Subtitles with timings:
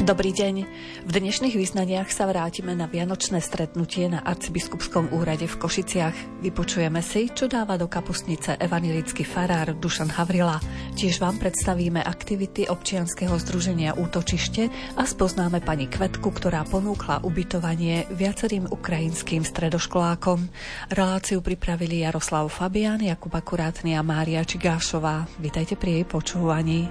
[0.00, 0.64] Dobrý deň.
[1.04, 6.40] V dnešných význaniach sa vrátime na vianočné stretnutie na arcibiskupskom úrade v Košiciach.
[6.40, 10.56] Vypočujeme si, čo dáva do kapustnice evanilický farár Dušan Havrila.
[10.96, 18.72] Tiež vám predstavíme aktivity občianskeho združenia Útočište a spoznáme pani Kvetku, ktorá ponúkla ubytovanie viacerým
[18.72, 20.48] ukrajinským stredoškolákom.
[20.96, 25.28] Reláciu pripravili Jaroslav Fabian, Jakub Akurátny a Mária Čigášová.
[25.36, 26.88] Vítajte pri jej počúvaní.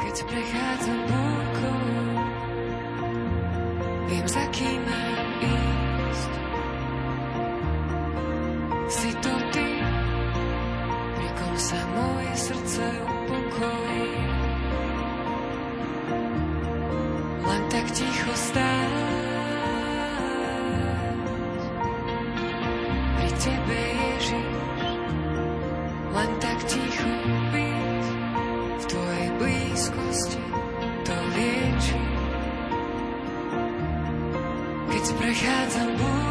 [0.00, 1.00] Keď prechádzam
[4.12, 4.84] viem, za kým
[5.40, 6.32] ísť.
[8.92, 9.68] Si to ty,
[11.16, 14.12] pri kom sa moje srdce upokojí.
[17.42, 18.81] Len tak ticho stáť,
[35.32, 36.21] prechádzam búrkou,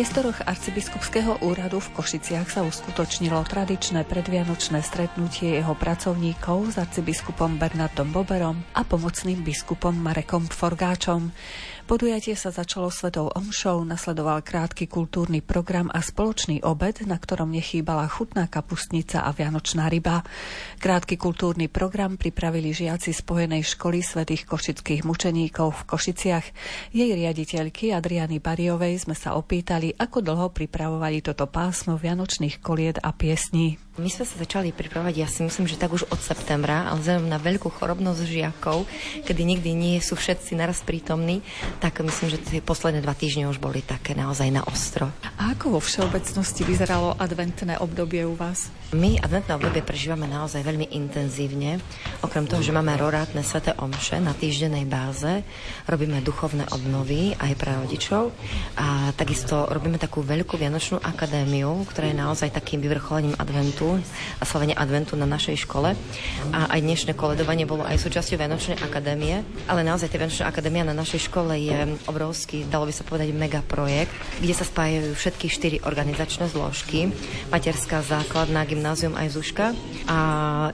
[0.00, 8.08] priestoroch arcibiskupského úradu v Košiciach sa uskutočnilo tradičné predvianočné stretnutie jeho pracovníkov s arcibiskupom Bernardom
[8.08, 11.28] Boberom a pomocným biskupom Marekom Forgáčom.
[11.90, 18.06] Podujatie sa začalo svetou omšou, nasledoval krátky kultúrny program a spoločný obed, na ktorom nechýbala
[18.06, 20.22] chutná kapustnica a vianočná ryba.
[20.78, 26.46] Krátky kultúrny program pripravili žiaci spojenej školy svetých košických mučeníkov v Košiciach.
[26.94, 33.10] Jej riaditeľky Adriany Bariovej sme sa opýtali, ako dlho pripravovali toto pásmo vianočných kolied a
[33.10, 33.89] piesní.
[34.00, 37.28] My sme sa začali pripravovať, ja si myslím, že tak už od septembra, ale vzhľadom
[37.28, 38.88] na veľkú chorobnosť žiakov,
[39.28, 41.44] kedy nikdy nie sú všetci naraz prítomní,
[41.84, 45.12] tak myslím, že tie posledné dva týždne už boli také naozaj na ostro.
[45.36, 48.72] A ako vo všeobecnosti vyzeralo adventné obdobie u vás?
[48.96, 51.76] My adventné obdobie prežívame naozaj veľmi intenzívne.
[52.24, 55.44] Okrem toho, že máme rorátne sveté omše na týždennej báze,
[55.84, 58.32] robíme duchovné obnovy aj pre rodičov
[58.80, 63.89] a takisto robíme takú veľkú vianočnú akadémiu, ktorá je naozaj takým vyvrcholením adventu
[64.38, 65.96] a slavenie adventu na našej škole.
[66.54, 70.94] A aj dnešné koledovanie bolo aj súčasťou Vianočnej akadémie, ale naozaj tá Vianočná akadémia na
[70.94, 75.76] našej škole je obrovský, dalo by sa povedať, mega projekt, kde sa spájajú všetky štyri
[75.82, 77.10] organizačné zložky,
[77.48, 79.66] materská, základná, gymnázium aj Zuška.
[80.10, 80.18] A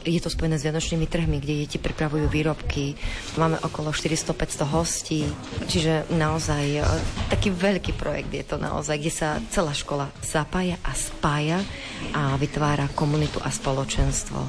[0.03, 2.97] je to spojené s Vianočnými trhmi, kde deti pripravujú výrobky.
[3.37, 5.21] Máme okolo 400-500 hostí,
[5.69, 6.83] čiže naozaj e,
[7.29, 11.61] taký veľký projekt je to naozaj, kde sa celá škola zapája a spája
[12.17, 14.41] a vytvára komunitu a spoločenstvo.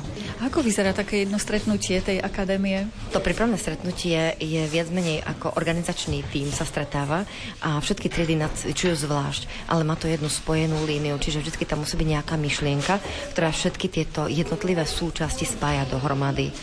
[0.47, 2.87] Ako vyzerá také jedno stretnutie tej akadémie?
[3.11, 7.27] To prípravné stretnutie je viac menej ako organizačný tím sa stretáva
[7.59, 11.99] a všetky triedy nacvičujú zvlášť, ale má to jednu spojenú líniu, čiže vždy tam musí
[11.99, 13.03] byť nejaká myšlienka,
[13.35, 16.53] ktorá všetky tieto jednotlivé súčasti spája dohromady.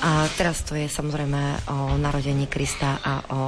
[0.00, 3.40] A teraz to je samozrejme o narodení Krista a o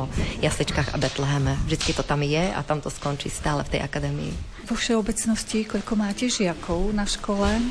[0.43, 1.55] jasličkách a Betleheme.
[1.71, 4.33] Vždycky to tam je a tam to skončí stále v tej akadémii.
[4.67, 7.63] Vo všeobecnosti, koľko máte žiakov na škole?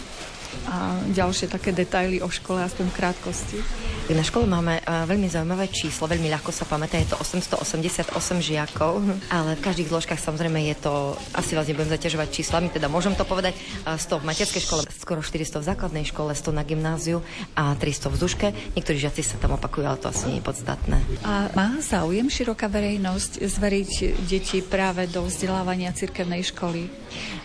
[0.66, 3.58] A ďalšie také detaily o škole, aspoň v krátkosti.
[4.06, 9.02] Na škole máme uh, veľmi zaujímavé číslo, veľmi ľahko sa pamätá, je to 888 žiakov,
[9.34, 13.26] ale v každých zložkách samozrejme je to, asi vás nebudem zaťažovať číslami, teda môžem to
[13.26, 17.26] povedať, uh, 100 v materskej škole, skoro 400 v základnej škole, 100 na gymnáziu
[17.58, 18.48] a 300 v Zuške.
[18.78, 21.02] Niektorí žiaci sa tam opakujú, ale to asi nie je podstatné.
[21.26, 26.94] A má záujem široká verejnosť zveriť deti práve do vzdelávania cirkevnej školy?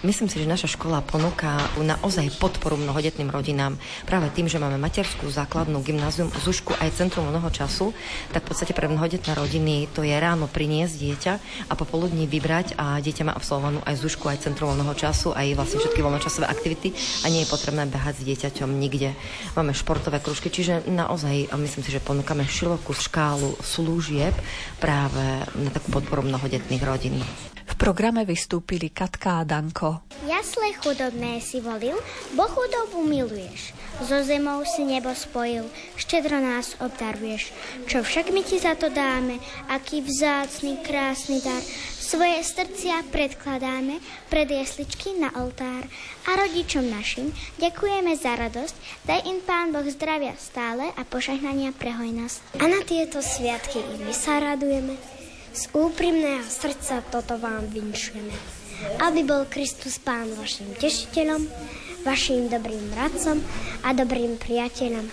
[0.04, 3.80] Myslím si, že naša škola ponúka naozaj podporu mnohodetným rodinám.
[4.04, 7.94] Práve tým, že máme materskú základnú gymnázium Zušku aj centrum mnoho času,
[8.34, 11.32] tak v podstate pre mnohodetné rodiny to je ráno priniesť dieťa
[11.70, 15.78] a popoludní vybrať a dieťa má absolvovanú aj Zušku, aj centrum mnoho času, aj vlastne
[15.78, 16.90] všetky voľnočasové aktivity
[17.22, 19.14] a nie je potrebné behať s dieťaťom nikde.
[19.54, 24.34] Máme športové kružky, čiže naozaj myslím si, že ponúkame širokú škálu služieb
[24.82, 27.22] práve na takú podporu mnohodetných rodín.
[27.70, 30.02] V programe vystúpili Katka a Danko.
[30.26, 31.94] Jasle chudobné si volil,
[32.34, 33.72] bo chudobu miluješ.
[34.02, 37.54] So zemou si nebo spojil, štedro nás obdaruješ.
[37.86, 39.38] Čo však my ti za to dáme,
[39.70, 41.62] aký vzácný, krásny dar.
[42.00, 45.86] Svoje srdcia predkladáme pred jesličky na oltár.
[46.26, 47.30] A rodičom našim
[47.62, 48.74] ďakujeme za radosť,
[49.06, 52.58] daj im Pán Boh zdravia stále a požehnania pre hojnosť.
[52.58, 55.19] A na tieto sviatky i my sa radujeme.
[55.50, 58.32] Z úprimného srdca toto vám vinšujeme.
[59.02, 61.42] Aby bol Kristus Pán vašim tešiteľom,
[62.06, 63.42] vašim dobrým radcom
[63.82, 65.04] a dobrým priateľom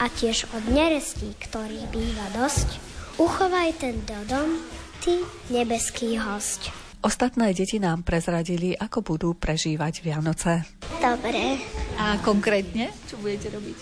[0.00, 2.80] a tiež od nerestí, ktorých býva dosť,
[3.20, 4.58] uchovaj tento dom,
[5.04, 5.20] ty
[5.52, 6.72] nebeský host.
[7.02, 10.64] Ostatné deti nám prezradili, ako budú prežívať Vianoce.
[11.02, 11.60] Dobre.
[12.00, 13.76] A konkrétne, čo budete robiť?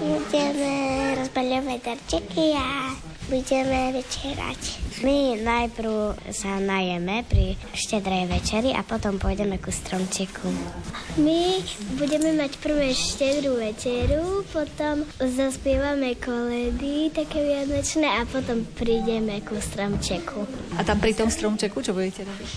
[0.00, 0.72] Budeme
[1.18, 2.94] rozbaľovať darčeky a
[3.28, 4.60] budeme večerať.
[5.02, 10.46] My najprv sa najeme pri štedrej večeri a potom pôjdeme ku stromčeku.
[11.18, 11.58] My
[11.98, 20.46] budeme mať prvé štedrú večeru, potom zaspievame koledy také vianočné a potom prídeme ku stromčeku.
[20.78, 22.48] A tam pri tom stromčeku čo budete robiť?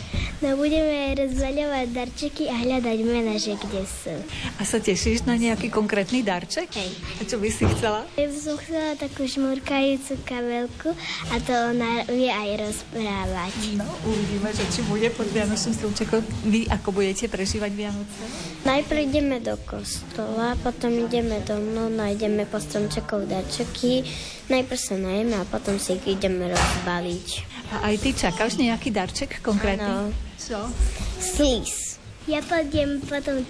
[0.45, 4.13] No budeme rozvaľovať darčeky a hľadať mena, že kde sú.
[4.55, 6.69] A sa tešíš na nejaký konkrétny darček?
[6.69, 6.93] Hej.
[7.17, 8.05] A čo by si chcela?
[8.13, 10.93] Ja by som chcela takú šmurkajúcu kabelku
[11.33, 13.57] a to ona vie aj rozprávať.
[13.73, 16.21] No, uvidíme, že či bude pod Vianočným stromčekom.
[16.45, 18.21] Vy ako budete prežívať Vianoce?
[18.69, 24.05] Najprv ideme do kostola, potom ideme domov, nájdeme po stromčekov darčeky,
[24.49, 27.27] najprv sa najeme a potom si ich ideme rozbaliť.
[27.73, 29.85] A aj ty čakáš nejaký darček konkrétny?
[29.85, 30.13] Áno.
[30.37, 30.69] Čo?
[31.17, 31.85] Sis.
[32.25, 33.45] Ja pôjdem potom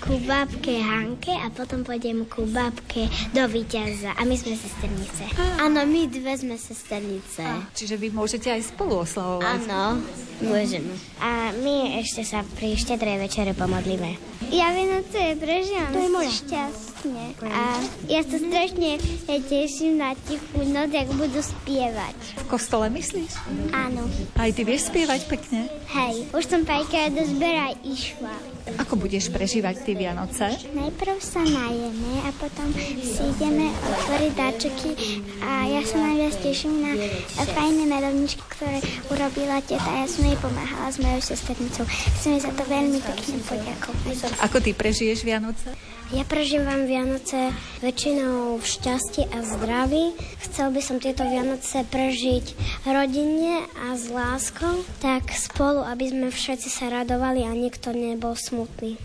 [0.00, 3.04] ku babke Hanke a potom pôjdem ku babke
[3.36, 4.16] do Výťaza.
[4.16, 5.28] A my sme sesternice.
[5.60, 7.44] Áno, my dve sme sesternice.
[7.76, 9.68] Čiže vy môžete aj spolu oslavovať.
[9.68, 10.00] Áno,
[10.40, 10.96] môžeme.
[11.20, 14.16] A my ešte sa pri štedrej večere pomodlíme.
[14.48, 16.32] Ja Vianoce prežívam to je moja.
[17.04, 17.24] Šťastne.
[17.52, 17.62] A
[18.08, 18.90] ja sa strašne
[19.48, 22.16] teším na tichú noc, jak budú spievať.
[22.40, 23.32] V kostole myslíš?
[23.76, 24.08] Áno.
[24.40, 25.68] Aj ty vieš spievať pekne?
[25.92, 28.34] Hej, už som párkrát do zbera išla.
[28.80, 30.48] Ako budeš prežívať ty Vianoce?
[30.72, 34.90] Najprv sa najeme a potom si ideme otvoriť dáčeky
[35.44, 36.92] a ja sa najviac teším na
[37.44, 38.80] fajné medovničky, ktoré
[39.12, 39.84] urobila teta.
[39.84, 41.84] Ja som jej pomáhala s mojou sesternicou.
[42.18, 44.16] Chcem jej za to veľmi pekne poďakovať.
[44.40, 45.76] Ako ty prežiješ Vianoce?
[46.12, 47.48] Ja prežívam Vianoce
[47.80, 50.12] väčšinou v šťastí a zdraví.
[50.44, 52.52] Chcel by som tieto Vianoce prežiť
[52.84, 59.00] rodine a s láskou, tak spolu, aby sme všetci sa radovali a nikto nebol smutný.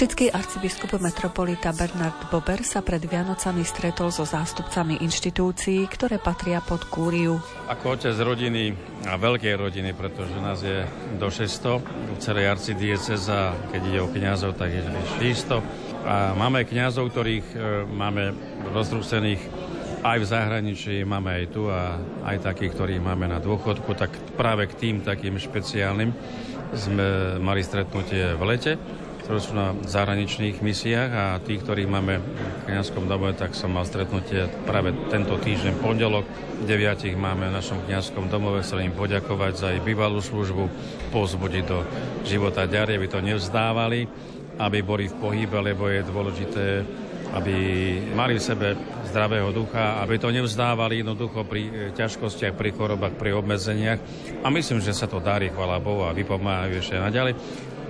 [0.00, 6.88] Košický arcibiskup metropolita Bernard Bober sa pred Vianocami stretol so zástupcami inštitúcií, ktoré patria pod
[6.88, 7.36] kúriu.
[7.68, 8.72] Ako otec rodiny
[9.04, 10.88] a veľkej rodiny, pretože nás je
[11.20, 14.80] do 600 v celej arcidieceza, keď ide o kniazov, tak je
[15.20, 15.60] 600.
[16.08, 18.32] A máme kňazov, ktorých e, máme
[18.72, 19.44] rozrúsených
[20.00, 24.64] aj v zahraničí, máme aj tu a aj takých, ktorých máme na dôchodku, tak práve
[24.64, 26.16] k tým takým špeciálnym
[26.72, 28.80] sme mali stretnutie v lete
[29.30, 32.26] ktorí sú na zahraničných misiách a tí, ktorí máme v
[32.66, 36.26] kniazskom domove, tak som mal stretnutie práve tento týždeň, pondelok.
[36.66, 40.66] Deviatich máme v našom kniazskom domove, chcem im poďakovať za ich bývalú službu,
[41.14, 41.86] pozbudiť do
[42.26, 44.10] života ďalej, aby to nevzdávali,
[44.58, 46.66] aby boli v pohybe, lebo je dôležité
[47.30, 47.54] aby
[48.10, 48.74] mali v sebe
[49.06, 53.98] zdravého ducha, aby to nevzdávali jednoducho pri ťažkostiach, pri chorobách, pri obmedzeniach.
[54.42, 57.38] A myslím, že sa to darí, chvala Bohu, a vypomáhajú ešte naďalej.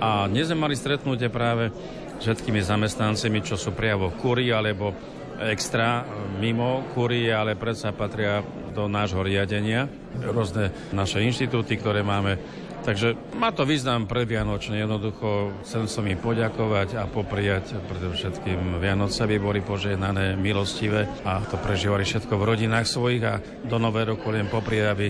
[0.01, 1.69] A dnes sme mali stretnutie práve
[2.17, 4.97] s všetkými zamestnancami, čo sú priamo v kúrii alebo
[5.37, 6.01] extra
[6.41, 8.41] mimo kúrie, ale predsa patria
[8.73, 9.85] do nášho riadenia.
[10.25, 12.41] Rôzne naše inštitúty, ktoré máme
[12.81, 19.37] Takže má to význam predvianočne, jednoducho chcem som im poďakovať a popriať predovšetkým Vianoce, aby
[19.37, 23.37] boli požehnané, milostivé a to prežívali všetko v rodinách svojich a
[23.69, 25.07] do nového roku len popriať, aby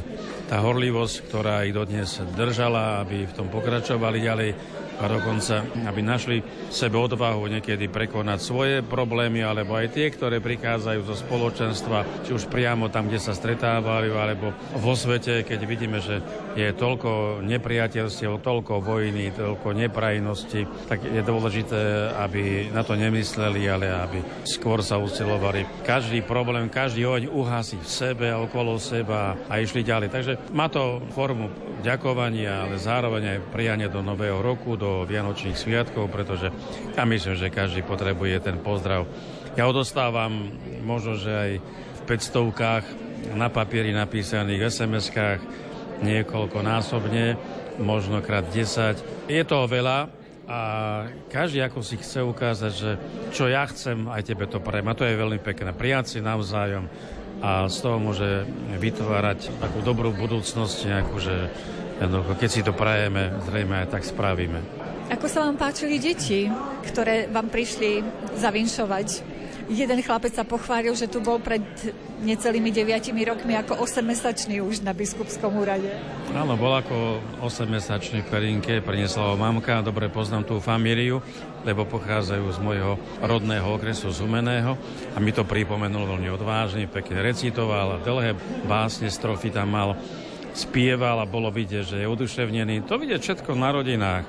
[0.51, 4.49] tá horlivosť, ktorá ich dodnes držala, aby v tom pokračovali ďalej,
[5.01, 11.01] a dokonca, aby našli sebe odvahu niekedy prekonať svoje problémy, alebo aj tie, ktoré prichádzajú
[11.09, 16.21] zo spoločenstva, či už priamo tam, kde sa stretávajú, alebo vo svete, keď vidíme, že
[16.53, 23.89] je toľko nepriateľstiev, toľko vojny, toľko neprajnosti, tak je dôležité, aby na to nemysleli, ale
[23.89, 29.57] aby skôr sa usilovali každý problém, každý oň uhasiť v sebe a okolo seba a
[29.57, 30.09] išli ďalej.
[30.13, 31.49] Takže má to formu
[31.81, 36.51] ďakovania, ale zároveň aj prijanie do nového roku, do Vianočných sviatkov, pretože
[36.95, 39.07] ja myslím, že každý potrebuje ten pozdrav.
[39.55, 40.51] Ja odostávam
[40.83, 45.41] možno, že aj v 500 na papieri napísaných SMS-kách
[46.01, 47.37] niekoľko násobne,
[47.77, 49.29] možno krát 10.
[49.29, 50.21] Je toho veľa,
[50.51, 50.59] a
[51.31, 52.91] každý ako si chce ukázať, že
[53.31, 54.91] čo ja chcem, aj tebe to prajem.
[54.91, 55.71] A to je veľmi pekné.
[55.71, 56.91] Prijať si navzájom
[57.39, 58.43] a z toho môže
[58.77, 61.49] vytvárať takú dobrú budúcnosť, nejakú, že
[62.09, 64.57] keď si to prajeme, zrejme aj tak spravíme.
[65.11, 66.49] Ako sa vám páčili deti,
[66.87, 68.01] ktoré vám prišli
[68.39, 69.29] zavinšovať?
[69.71, 71.63] Jeden chlapec sa pochválil, že tu bol pred
[72.25, 75.87] necelými deviatimi rokmi ako 8-mesačný už na biskupskom úrade.
[76.35, 81.23] Áno, bol ako 8-mesačný v Perinke, priniesla ho mamka, dobre poznám tú famíliu,
[81.63, 84.75] lebo pochádzajú z môjho rodného okresu z Humeného
[85.15, 88.35] a mi to pripomenul veľmi odvážne, pekne recitoval, dlhé
[88.67, 89.95] básne, strofy tam mal,
[90.53, 92.87] spieval a bolo vidieť, že je oduševnený.
[92.87, 94.25] To vidieť všetko na rodinách.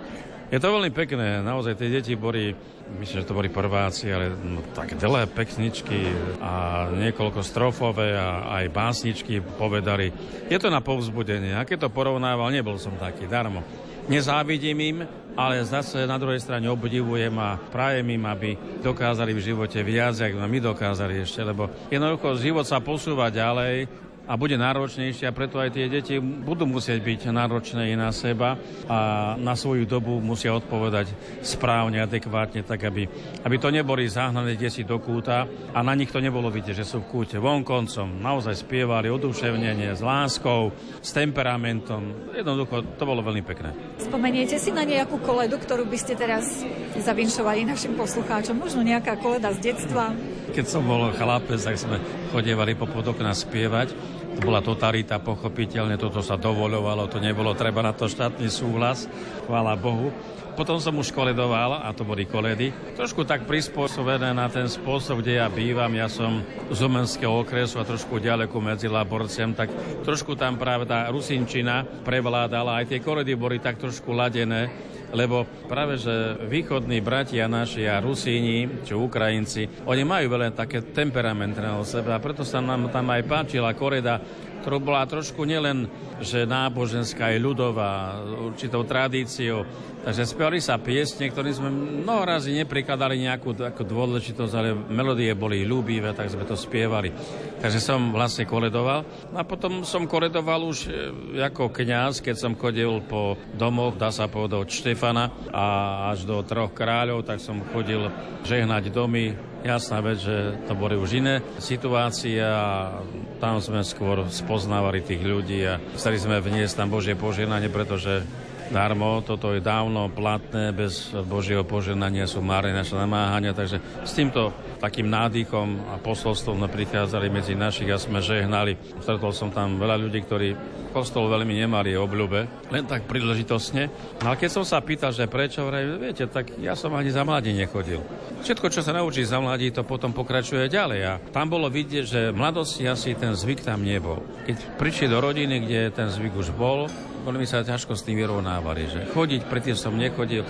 [0.52, 2.52] Je to veľmi pekné, naozaj tie deti boli,
[3.00, 6.12] myslím, že to boli prváci, ale no, tak dlhé pekničky
[6.44, 10.12] a niekoľko strofové a aj básničky povedali.
[10.52, 11.56] Je to na povzbudenie.
[11.56, 13.64] A keď to porovnával, nebol som taký darmo.
[14.12, 14.98] Nezávidím im,
[15.32, 18.52] ale zase na druhej strane obdivujem a prajem im, aby
[18.84, 23.88] dokázali v živote viac, ako my dokázali ešte, lebo jednoducho život sa posúva ďalej
[24.26, 28.54] a bude náročnejšie a preto aj tie deti budú musieť byť náročné i na seba
[28.86, 28.98] a
[29.38, 31.10] na svoju dobu musia odpovedať
[31.42, 33.10] správne, adekvátne, tak aby,
[33.42, 37.02] aby to neboli zahnané deti do kúta a na nich to nebolo vidieť, že sú
[37.02, 38.22] v kúte vonkoncom.
[38.22, 40.70] Naozaj spievali odúševnenie s láskou,
[41.02, 42.30] s temperamentom.
[42.34, 43.74] Jednoducho, to bolo veľmi pekné.
[43.98, 46.62] Spomeniete si na nejakú koledu, ktorú by ste teraz
[46.94, 48.58] zavinšovali našim poslucháčom?
[48.58, 50.14] Možno nejaká koleda z detstva?
[50.52, 51.96] Keď som bol chlapec, tak sme
[52.28, 53.96] chodievali po podokna spievať
[54.32, 59.04] to bola totalita, pochopiteľne, toto sa dovoľovalo, to nebolo treba na to štátny súhlas,
[59.44, 60.08] chvála Bohu.
[60.52, 65.40] Potom som už koledoval, a to boli koledy, trošku tak prispôsobené na ten spôsob, kde
[65.40, 65.88] ja bývam.
[65.96, 69.72] Ja som z Umenského okresu a trošku ďaleko medzi Laborcem, tak
[70.04, 72.80] trošku tam práve tá rusinčina prevládala.
[72.80, 78.82] Aj tie koledy boli tak trošku ladené lebo práve, že východní bratia naši a Rusíni,
[78.82, 83.22] či Ukrajinci, oni majú veľa také temperamentné o sebe a preto sa nám tam aj
[83.28, 84.18] páčila koreda
[84.62, 85.90] ktorá bola trošku nielen,
[86.22, 89.66] že náboženská aj ľudová, určitou tradíciou.
[90.02, 95.62] Takže spievali sa piesne, ktoré sme mnoho razy neprikladali nejakú takú dôležitosť, ale melódie boli
[95.62, 97.14] ľúbivé, tak sme to spievali.
[97.62, 99.06] Takže som vlastne koledoval.
[99.30, 104.26] A potom som koledoval už e, ako kňaz, keď som chodil po domoch, dá sa
[104.26, 105.64] povedať od Štefana a
[106.10, 108.10] až do troch kráľov, tak som chodil
[108.42, 109.38] žehnať domy.
[109.62, 112.90] Jasná vec, že to boli už iné situácie a
[113.38, 118.26] tam sme skôr spoznávali tých ľudí a chceli sme vniesť tam Božie poženanie, pretože
[118.72, 119.20] darmo.
[119.20, 125.12] Toto je dávno platné, bez Božieho poženania sú márne naše namáhania, takže s týmto takým
[125.12, 128.74] nádychom a posolstvom sme prichádzali medzi našich a sme žehnali.
[129.04, 130.48] Stretol som tam veľa ľudí, ktorí
[130.92, 133.88] kostol veľmi nemali obľúbe, len tak príležitosne.
[134.20, 137.24] No ale keď som sa pýtal, že prečo, vraj, viete, tak ja som ani za
[137.24, 138.04] mladí nechodil.
[138.44, 141.00] Všetko, čo sa naučí za mladí, to potom pokračuje ďalej.
[141.06, 144.20] A tam bolo vidieť, že v mladosti asi ten zvyk tam nebol.
[144.44, 146.90] Keď prišli do rodiny, kde ten zvyk už bol,
[147.22, 150.42] veľmi sa ťažko s tým vyrovnávali, že chodiť, predtým som nechodil.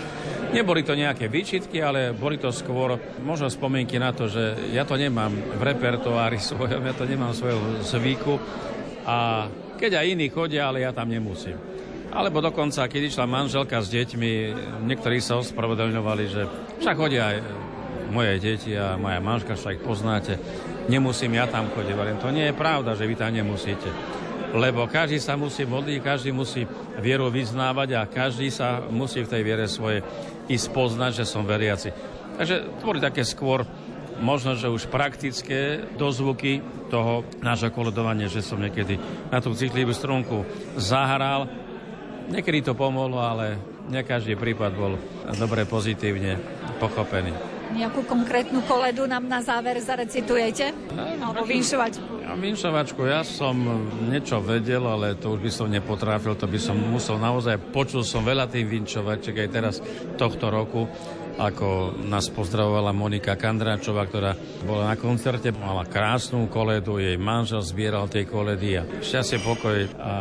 [0.57, 4.97] Neboli to nejaké výčitky, ale boli to skôr možno spomienky na to, že ja to
[4.97, 8.41] nemám v repertoári svojom, ja to nemám svojho zvyku
[9.05, 11.59] a keď aj iní chodia, ale ja tam nemusím.
[12.13, 14.31] Alebo dokonca, keď išla manželka s deťmi,
[14.85, 16.43] niektorí sa ospravedlňovali, že
[16.85, 17.37] však chodia aj
[18.13, 20.37] moje deti a moja manželka, však poznáte,
[20.93, 22.21] nemusím ja tam chodiť.
[22.21, 23.89] To nie je pravda, že vy tam nemusíte
[24.53, 26.69] lebo každý sa musí modliť, každý musí
[27.01, 30.05] vieru vyznávať a každý sa musí v tej viere svoje
[30.49, 31.89] i spoznať, že som veriaci.
[32.37, 33.65] Takže to boli také skôr
[34.21, 36.61] možno, že už praktické dozvuky
[36.93, 39.01] toho nášho koledovania, že som niekedy
[39.33, 40.45] na tú citlivú strunku
[40.77, 41.49] zahral.
[42.29, 44.95] Niekedy to pomohlo, ale ne každý prípad bol
[45.37, 46.39] dobre pozitívne
[46.79, 47.52] pochopený.
[47.73, 50.77] Nejakú konkrétnu koledu nám na záver zarecitujete?
[50.93, 52.21] Alebo vinšovačku?
[52.21, 53.57] Ja, vinšovačku, ja som
[54.13, 58.23] niečo vedel, ale to už by som nepotráfil, to by som musel naozaj, počul som
[58.29, 59.75] veľa tých vinčovaček aj teraz
[60.21, 60.85] tohto roku
[61.39, 68.09] ako nás pozdravovala Monika Kandráčová, ktorá bola na koncerte, mala krásnu koledu, jej manžel zbieral
[68.09, 70.15] tie koledy a šťastie, pokoj a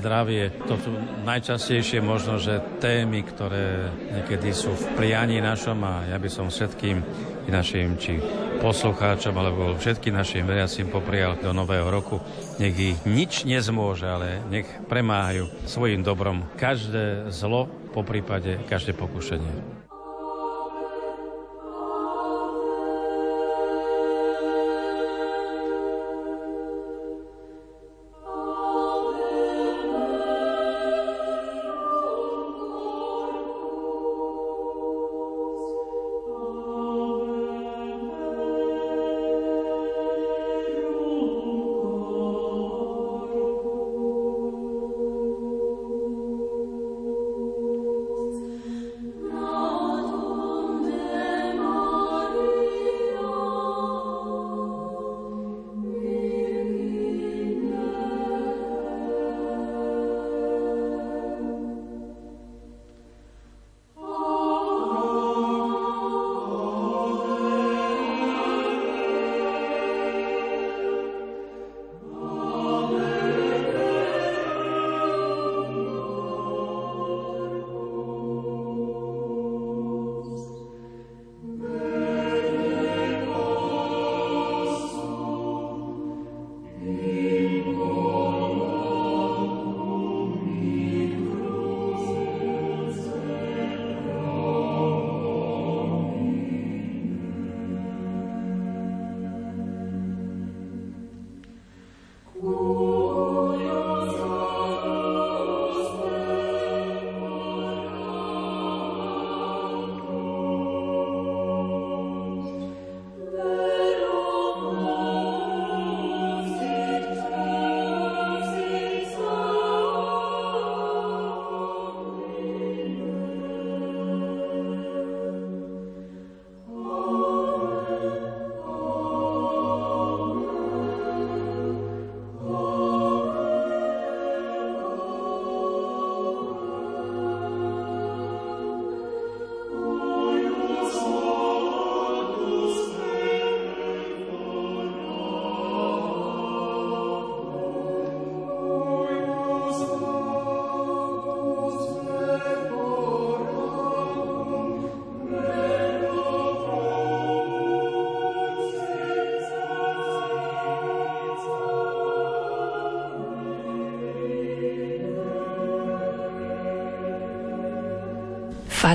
[0.00, 0.52] zdravie.
[0.68, 0.90] To sú
[1.24, 7.00] najčastejšie možno, že témy, ktoré niekedy sú v prianí našom a ja by som všetkým
[7.48, 8.20] našim či
[8.60, 12.20] poslucháčom alebo všetkým našim veriacim poprial do nového roku.
[12.60, 19.77] Nech ich nič nezmôže, ale nech premáhajú svojim dobrom každé zlo, po prípade každé pokušenie.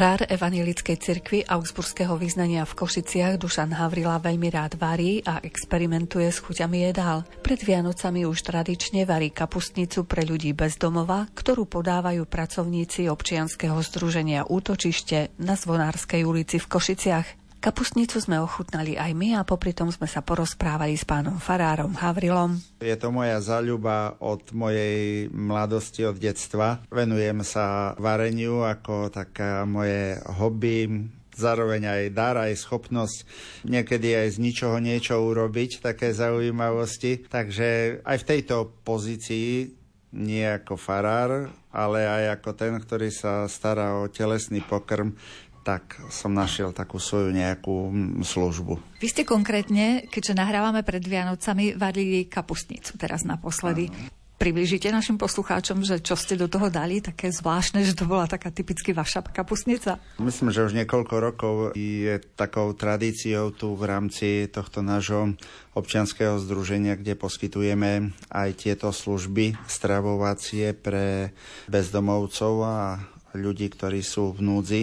[0.03, 6.43] Farár Evanilickej cirkvi Augsburského vyznania v Košiciach Dušan Havrila veľmi rád varí a experimentuje s
[6.43, 7.23] chuťami jedál.
[7.39, 14.43] Pred Vianocami už tradične varí kapustnicu pre ľudí bez domova, ktorú podávajú pracovníci občianskeho združenia
[14.43, 17.27] Útočište na Zvonárskej ulici v Košiciach.
[17.63, 22.59] Kapustnicu sme ochutnali aj my a popri tom sme sa porozprávali s pánom Farárom Havrilom.
[22.83, 26.83] Je to moja zaľuba od mojej mladosti, od detstva.
[26.91, 33.23] Venujem sa vareniu ako taká moje hobby, zároveň aj dar, aj schopnosť
[33.63, 37.23] niekedy aj z ničoho niečo urobiť, také zaujímavosti.
[37.31, 39.71] Takže aj v tejto pozícii
[40.13, 45.17] nie ako farár, ale aj ako ten, ktorý sa stará o telesný pokrm,
[45.63, 47.89] tak som našiel takú svoju nejakú
[48.21, 48.99] službu.
[48.99, 53.87] Vy ste konkrétne, keďže nahrávame pred Vianocami, varili kapustnicu teraz naposledy.
[53.89, 58.27] Aha približíte našim poslucháčom, že čo ste do toho dali, také zvláštne, že to bola
[58.27, 60.03] taká typicky vaša kapusnica?
[60.19, 65.39] Myslím, že už niekoľko rokov je takou tradíciou tu v rámci tohto nášho
[65.79, 71.31] občianského združenia, kde poskytujeme aj tieto služby stravovacie pre
[71.71, 72.99] bezdomovcov a
[73.33, 74.81] ľudí, ktorí sú v núdzi.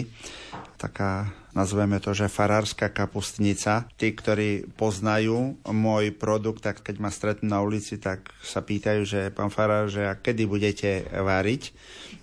[0.81, 3.85] Taká nazveme to, že farárska kapustnica.
[4.01, 9.21] Tí, ktorí poznajú môj produkt, tak keď ma stretnú na ulici, tak sa pýtajú, že
[9.29, 11.77] pán farár, že a kedy budete variť,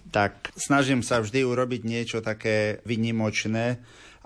[0.09, 3.77] tak snažím sa vždy urobiť niečo také vynimočné,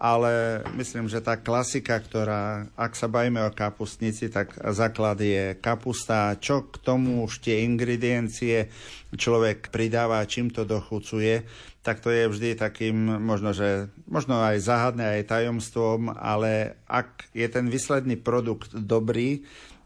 [0.02, 6.42] ale myslím, že tá klasika, ktorá, ak sa bavíme o kapustnici, tak základ je kapusta,
[6.42, 8.66] čo k tomu už tie ingrediencie
[9.14, 11.46] človek pridáva, čím to dochucuje,
[11.82, 17.48] tak to je vždy takým, možno, že, možno aj záhadné, aj tajomstvom, ale ak je
[17.50, 19.42] ten výsledný produkt dobrý,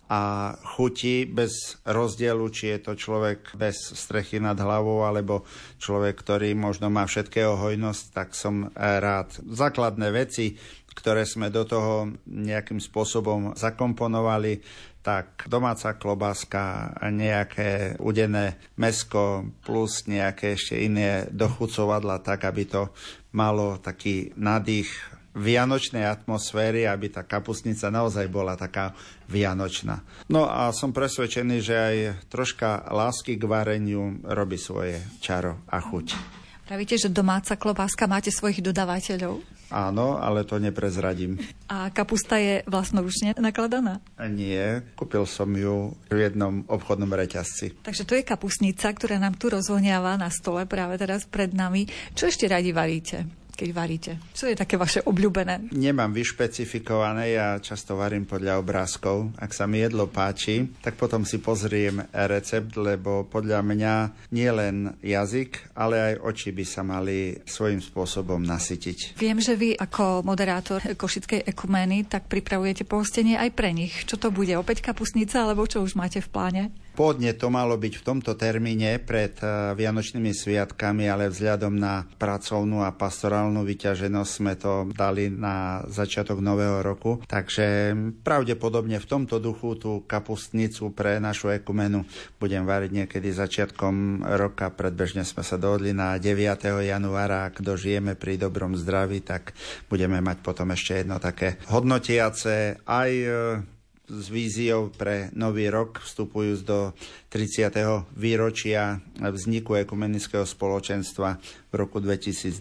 [0.05, 5.49] a chutí bez rozdielu, či je to človek bez strechy nad hlavou alebo
[5.81, 9.33] človek, ktorý možno má všetkého hojnosť, tak som rád.
[9.41, 10.61] Základné veci,
[10.93, 14.61] ktoré sme do toho nejakým spôsobom zakomponovali,
[15.05, 22.89] tak domáca klobáska, nejaké udené mesko plus nejaké ešte iné dochucovadla, tak aby to
[23.37, 24.89] malo taký nadých
[25.35, 28.97] vianočnej atmosféry, aby tá kapustnica naozaj bola taká
[29.29, 30.01] vianočná.
[30.31, 31.97] No a som presvedčený, že aj
[32.31, 36.41] troška lásky k vareniu robí svoje čaro a chuť.
[36.65, 39.37] Pravíte, že domáca klobáska máte svojich dodávateľov?
[39.69, 41.37] Áno, ale to neprezradím.
[41.73, 44.01] A kapusta je vlastnoručne nakladaná?
[44.29, 47.85] Nie, kúpil som ju v jednom obchodnom reťazci.
[47.85, 51.85] Takže to je kapustnica, ktorá nám tu rozvoniava na stole práve teraz pred nami.
[52.17, 53.44] Čo ešte radi varíte?
[53.55, 54.11] Keď varíte?
[54.35, 55.71] Čo je také vaše obľúbené?
[55.71, 59.33] Nemám vyšpecifikované, ja často varím podľa obrázkov.
[59.39, 63.93] Ak sa mi jedlo páči, tak potom si pozriem recept, lebo podľa mňa
[64.35, 69.17] nie len jazyk, ale aj oči by sa mali svojím spôsobom nasytiť.
[69.17, 74.05] Viem, že vy ako moderátor Košickej ekumény tak pripravujete pohostenie aj pre nich.
[74.05, 74.51] Čo to bude?
[74.59, 76.63] Opäť kapusnica, alebo čo už máte v pláne?
[76.95, 82.87] Pôvodne to malo byť v tomto termíne pred eh, Vianočnými sviatkami, ale vzhľadom na pracovnú
[82.87, 87.19] a pastorálnu vyťaženosť sme to dali na začiatok nového roku.
[87.27, 87.91] Takže
[88.23, 92.07] pravdepodobne v tomto duchu tú kapustnicu pre našu ekumenu
[92.39, 94.71] budem variť niekedy začiatkom roka.
[94.71, 96.31] Predbežne sme sa dohodli na 9.
[96.79, 97.51] januára.
[97.51, 99.51] Ak dožijeme pri dobrom zdraví, tak
[99.91, 103.74] budeme mať potom ešte jedno také hodnotiace aj eh,
[104.05, 106.93] s víziou pre nový rok, vstupujúc do
[107.29, 107.73] 30.
[108.15, 112.57] výročia vzniku ekumenického spoločenstva v roku 2024,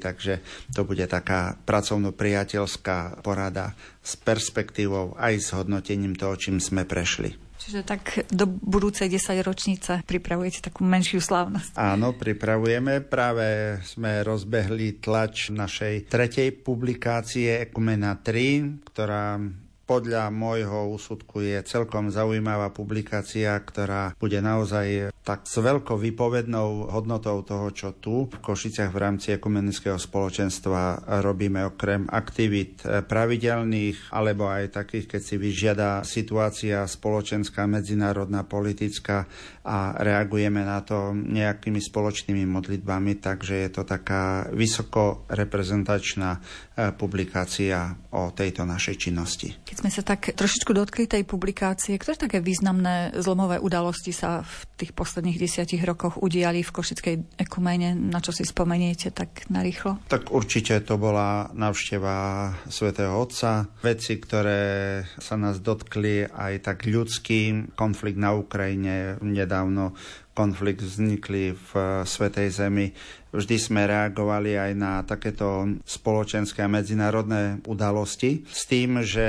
[0.00, 0.40] takže
[0.72, 7.44] to bude taká pracovno-priateľská porada s perspektívou aj s hodnotením toho, čím sme prešli.
[7.64, 11.72] Čiže tak do budúcej 10 ročnice pripravujete takú menšiu slávnosť.
[11.80, 13.00] Áno, pripravujeme.
[13.00, 19.40] Práve sme rozbehli tlač našej tretej publikácie Ekumena 3, ktorá
[19.84, 27.40] podľa môjho úsudku je celkom zaujímavá publikácia, ktorá bude naozaj tak s veľkou vypovednou hodnotou
[27.44, 34.76] toho, čo tu v Košiciach v rámci ekumenického spoločenstva robíme okrem aktivít pravidelných alebo aj
[34.76, 39.24] takých, keď si vyžiada situácia spoločenská, medzinárodná, politická
[39.64, 47.96] a reagujeme na to nejakými spoločnými modlitbami, takže je to taká vysoko reprezentačná eh, publikácia
[48.12, 49.48] o tejto našej činnosti.
[49.74, 54.70] Keď sme sa tak trošičku dotkli tej publikácie, ktoré také významné zlomové udalosti sa v
[54.78, 59.98] tých posledných desiatich rokoch udiali v Košickej ekumene, na čo si spomeniete tak narýchlo?
[60.06, 67.74] Tak určite to bola návšteva svätého Otca, veci, ktoré sa nás dotkli aj tak ľudský,
[67.74, 69.98] konflikt na Ukrajine nedávno,
[70.38, 71.70] konflikt vznikli v
[72.06, 72.94] Svetej Zemi,
[73.34, 79.26] Vždy sme reagovali aj na takéto spoločenské a medzinárodné udalosti s tým, že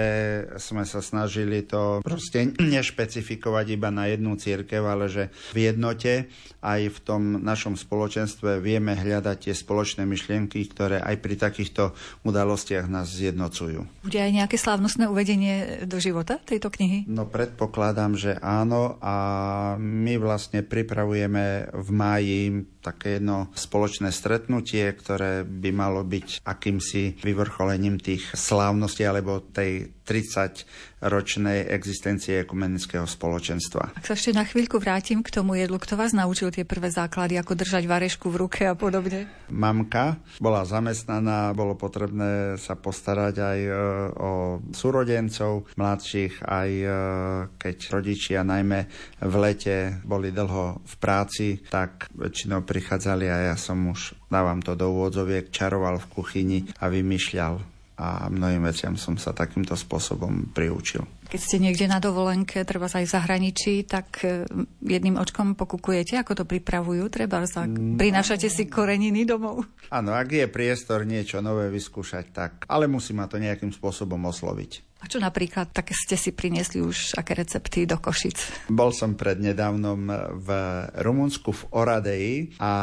[0.62, 6.30] sme sa snažili to proste nešpecifikovať iba na jednu církev, ale že v jednote
[6.62, 12.86] aj v tom našom spoločenstve vieme hľadať tie spoločné myšlienky, ktoré aj pri takýchto udalostiach
[12.86, 14.06] nás zjednocujú.
[14.06, 17.10] Bude aj nejaké slávnostné uvedenie do života tejto knihy?
[17.10, 19.16] No predpokladám, že áno a
[19.82, 22.42] my vlastne pripravujeme v máji
[22.86, 31.66] také jedno spoločné stretnutie, ktoré by malo byť akýmsi vyvrcholením tých slávností alebo tej 30-ročnej
[31.74, 33.98] existencie ekumenického spoločenstva.
[33.98, 37.42] Ak sa ešte na chvíľku vrátim k tomu jedlu, kto vás naučil tie prvé základy,
[37.42, 39.26] ako držať varešku v ruke a podobne?
[39.50, 43.72] Mamka bola zamestnaná, bolo potrebné sa postarať aj e,
[44.14, 44.32] o
[44.72, 46.88] súrodencov mladších, aj e,
[47.58, 48.80] keď rodičia najmä
[49.26, 54.78] v lete boli dlho v práci, tak väčšinou prichádzali a ja som už, dávam to
[54.78, 61.08] do úvodzoviek, čaroval v kuchyni a vymýšľal a mnohým veciam som sa takýmto spôsobom priučil.
[61.32, 64.44] Keď ste niekde na dovolenke, treba sa aj v zahraničí, tak e,
[64.84, 67.96] jedným očkom pokukujete, ako to pripravujú, treba sa mm.
[67.96, 69.64] prinášate si koreniny domov.
[69.90, 74.95] Áno, ak je priestor niečo nové vyskúšať, tak, ale musí ma to nejakým spôsobom osloviť.
[75.04, 78.68] A čo napríklad také ste si priniesli už aké recepty do Košic?
[78.72, 80.08] Bol som prednedávnom
[80.40, 80.50] v
[81.04, 82.74] Rumunsku v Oradeji a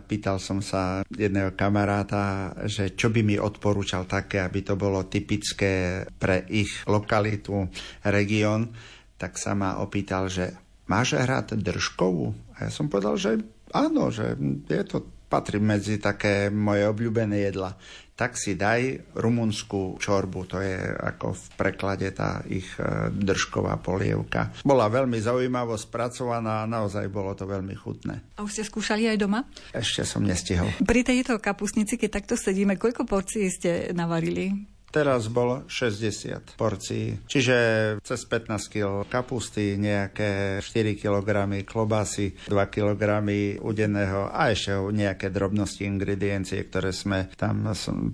[0.00, 6.06] pýtal som sa jedného kamaráta, že čo by mi odporúčal také, aby to bolo typické
[6.16, 7.68] pre ich lokalitu,
[8.08, 8.72] región,
[9.18, 10.54] tak sa ma opýtal, že
[10.88, 12.56] máš hrať držkovú?
[12.56, 13.42] A ja som povedal, že
[13.74, 14.38] áno, že
[14.70, 17.74] je to patrí medzi také moje obľúbené jedla
[18.16, 24.56] tak si daj rumunskú čorbu, to je ako v preklade tá ich e, držková polievka.
[24.64, 28.40] Bola veľmi zaujímavo spracovaná a naozaj bolo to veľmi chutné.
[28.40, 29.44] A už ste skúšali aj doma?
[29.76, 30.72] Ešte som nestihol.
[30.80, 34.75] Pri tejto kapusnici, keď takto sedíme, koľko porcií ste navarili?
[34.86, 37.56] Teraz bolo 60 porcií, čiže
[38.00, 43.20] cez 15 kg kapusty, nejaké 4 kg klobásy, 2 kg
[43.60, 47.66] udeného a ešte nejaké drobnosti, ingrediencie, ktoré sme tam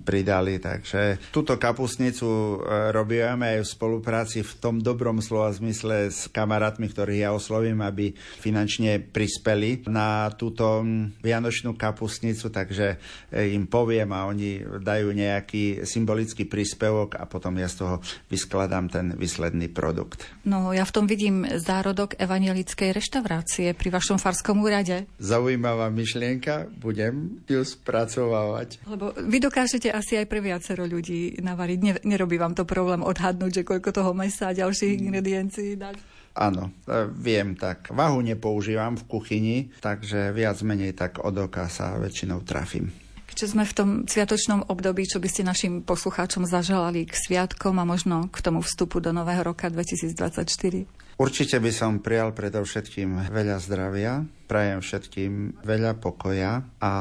[0.03, 0.57] pridali.
[0.57, 2.55] Takže túto kapustnicu e,
[2.91, 8.11] robíme aj v spolupráci v tom dobrom slova zmysle s kamarátmi, ktorých ja oslovím, aby
[8.17, 10.83] finančne prispeli na túto
[11.21, 12.99] vianočnú kapustnicu, takže
[13.31, 17.95] e, im poviem a oni dajú nejaký symbolický príspevok príspevok a potom ja z toho
[18.31, 20.23] vyskladám ten výsledný produkt.
[20.47, 25.03] No ja v tom vidím zárodok evangelickej reštaurácie pri vašom farskom úrade.
[25.19, 28.79] Zaujímavá myšlienka, budem ju spracovávať.
[28.87, 31.79] Lebo vy dokážete asi aj pre viacero ľudí navariť.
[31.83, 35.03] Ne, nerobí vám to problém odhadnúť, že koľko toho mesa a ďalších mm.
[35.03, 35.99] ingrediencií dať?
[36.39, 37.91] Áno, e, viem tak.
[37.91, 43.02] Váhu nepoužívam v kuchyni, takže viac menej tak od oka sa väčšinou trafím.
[43.33, 47.83] Keďže sme v tom sviatočnom období, čo by ste našim poslucháčom zaželali k sviatkom a
[47.89, 51.17] možno k tomu vstupu do nového roka 2024?
[51.17, 56.93] Určite by som prijal predovšetkým veľa zdravia, prajem všetkým veľa pokoja a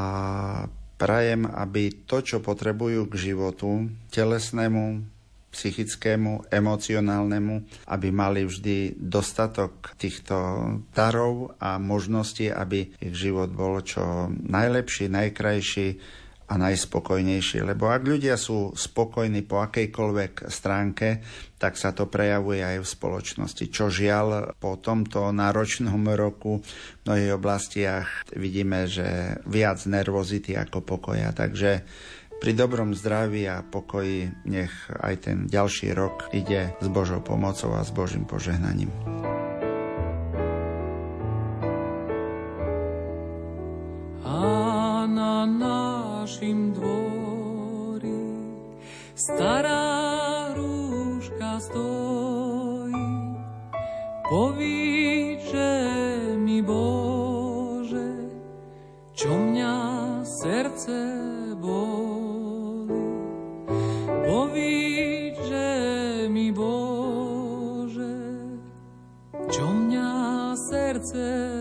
[0.97, 5.05] prajem, aby to, čo potrebujú k životu, telesnému,
[5.53, 10.33] psychickému, emocionálnemu, aby mali vždy dostatok týchto
[10.97, 16.22] darov a možností, aby ich život bol čo najlepší, najkrajší,
[16.53, 17.65] a najspokojnejšie.
[17.65, 21.25] Lebo ak ľudia sú spokojní po akejkoľvek stránke,
[21.57, 23.65] tak sa to prejavuje aj v spoločnosti.
[23.73, 31.33] Čo žiaľ po tomto náročnom roku v mnohých oblastiach vidíme, že viac nervozity ako pokoja.
[31.33, 31.89] Takže
[32.43, 37.87] pri dobrom zdraví a pokoji nech aj ten ďalší rok ide s Božou pomocou a
[37.87, 38.91] s Božím požehnaním.
[46.43, 48.19] Našim dvori
[49.15, 53.07] stará rúška stojí.
[54.27, 55.71] Povíče
[56.43, 58.27] mi Bože,
[59.15, 59.77] čo mňa
[60.27, 60.99] srdce
[61.63, 63.07] boli.
[64.27, 65.71] Povíče
[66.27, 68.19] mi Bože,
[69.47, 70.11] čo mňa
[70.59, 71.52] srdce boli.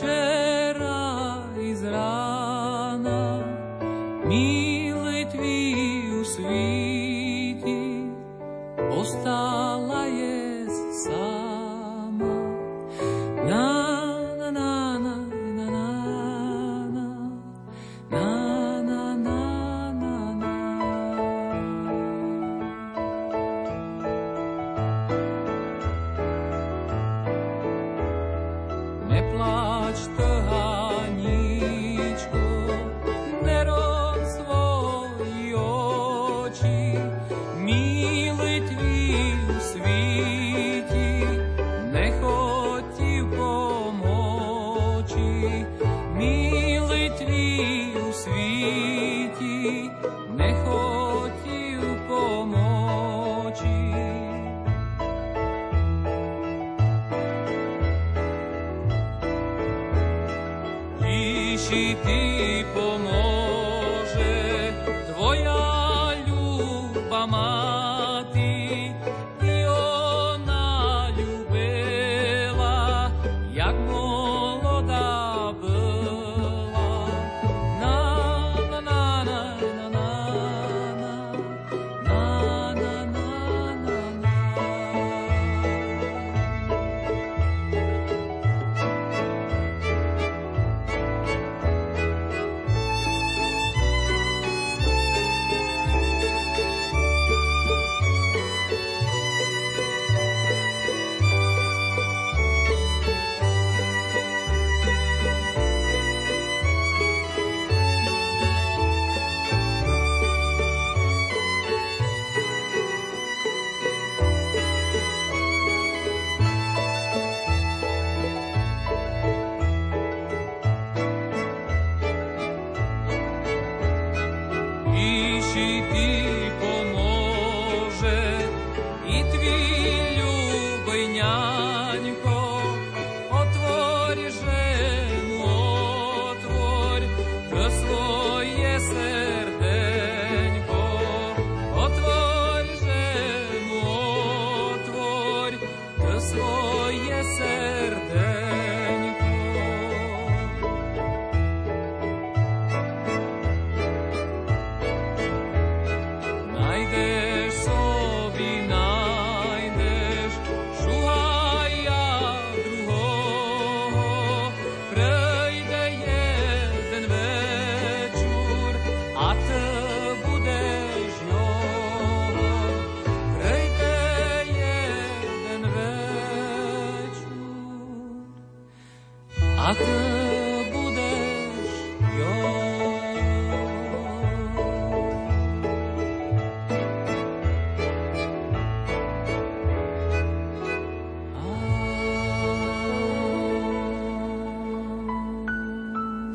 [0.00, 0.29] church.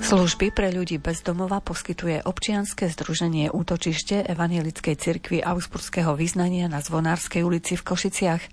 [0.05, 7.41] Služby pre ľudí bez domova poskytuje občianske združenie Útočište Evangelickej cirkvi Augsburského vyznania na Zvonárskej
[7.41, 8.43] ulici v Košiciach.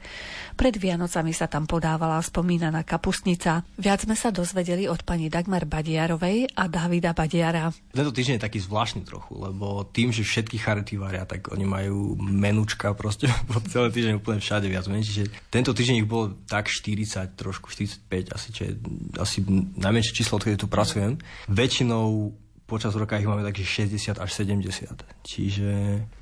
[0.62, 3.66] Pred Vianocami sa tam podávala spomínaná kapustnica.
[3.82, 7.74] Viac sme sa dozvedeli od pani Dagmar Badiarovej a Davida Badiara.
[7.90, 12.14] Tento týždeň je taký zvláštny trochu, lebo tým, že všetky charity varia, tak oni majú
[12.14, 15.34] menučka proste po celý týždeň úplne všade viac menej.
[15.50, 18.78] Tento týždeň ich bolo tak 40, trošku 45, asi, čiže,
[19.18, 19.42] asi
[19.74, 21.18] najmenšie číslo, odkedy tu pracujem.
[21.50, 22.38] Väčšinou
[22.70, 24.94] počas roka ich máme takých 60 až 70.
[25.26, 25.70] Čiže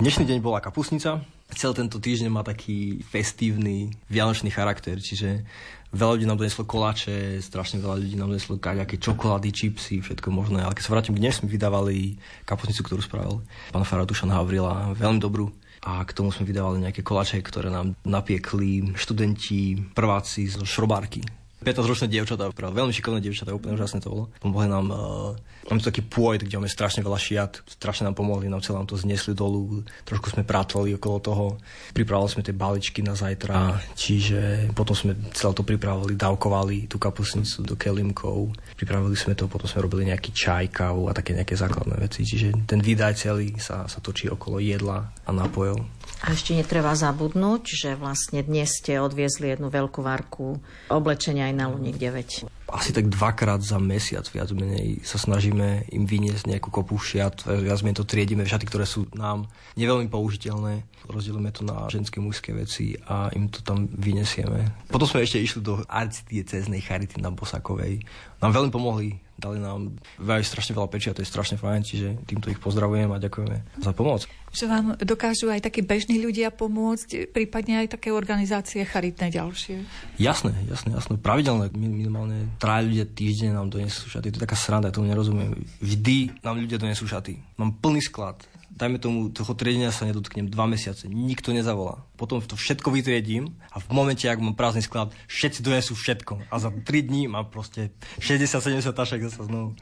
[0.01, 1.21] dnešný deň bola kapusnica,
[1.57, 5.43] celý tento týždeň má taký festívny, vianočný charakter, čiže
[5.91, 10.63] veľa ľudí nám doneslo koláče, strašne veľa ľudí nám doneslo nejaké čokolády, čipsy, všetko možné.
[10.63, 13.37] Ale keď sa vrátim k dnes, sme vydávali kapusnicu, ktorú spravil
[13.75, 15.51] pán Faratušan Havrila, veľmi dobrú.
[15.81, 21.25] A k tomu sme vydávali nejaké koláče, ktoré nám napiekli študenti, prváci zo šrobárky
[21.61, 24.25] 15-ročné dievčatá, veľmi šikovné dievčatá, úplne úžasné to bolo.
[24.41, 25.37] Pomohli nám, uh,
[25.69, 28.97] máme taký pôjt, kde máme strašne veľa šiat, strašne nám pomohli, nám celé nám to
[28.97, 31.47] znesli dolu, trošku sme prátvali okolo toho,
[31.93, 37.61] pripravovali sme tie baličky na zajtra, čiže potom sme celé to pripravovali, dávkovali tú kapusnicu
[37.61, 42.01] do kelimkov, pripravili sme to, potom sme robili nejaký čaj, kávu a také nejaké základné
[42.01, 46.01] veci, čiže ten výdaj celý sa, sa točí okolo jedla a nápojov.
[46.21, 50.61] A ešte netreba zabudnúť, že vlastne dnes ste odviezli jednu veľkú varku
[50.93, 52.47] oblečenia na Luník 9.
[52.71, 57.43] Asi tak dvakrát za mesiac viac menej sa snažíme im vyniesť nejakú kopu šiat.
[57.47, 60.87] Viac menej to triedime šaty, ktoré sú nám neveľmi použiteľné.
[61.11, 64.87] Rozdielime to na ženské mužské veci a im to tam vyniesieme.
[64.87, 68.07] Potom sme ešte išli do arcidieceznej charity na Bosakovej.
[68.39, 72.53] Nám veľmi pomohli dali nám veľmi strašne veľa pečia, to je strašne fajn, čiže týmto
[72.53, 74.29] ich pozdravujem a ďakujeme za pomoc.
[74.51, 79.87] Že vám dokážu aj takí bežní ľudia pomôcť, prípadne aj také organizácie charitné ďalšie?
[80.21, 81.15] Jasné, jasné, jasné.
[81.17, 85.55] Pravidelné, minimálne traja ľudia týždeň nám donesú šaty, to je taká sranda, ja tomu nerozumiem.
[85.81, 87.39] Vždy nám ľudia donesú šaty.
[87.57, 88.43] Mám plný sklad
[88.81, 92.01] dajme tomu, toho triedenia sa nedotknem dva mesiace, nikto nezavolá.
[92.17, 96.49] Potom to všetko vytriedím a v momente, ak mám prázdny sklad, všetci donesú všetko.
[96.49, 97.93] A za 3 dní mám proste
[98.25, 99.77] 60-70 tašek zase znovu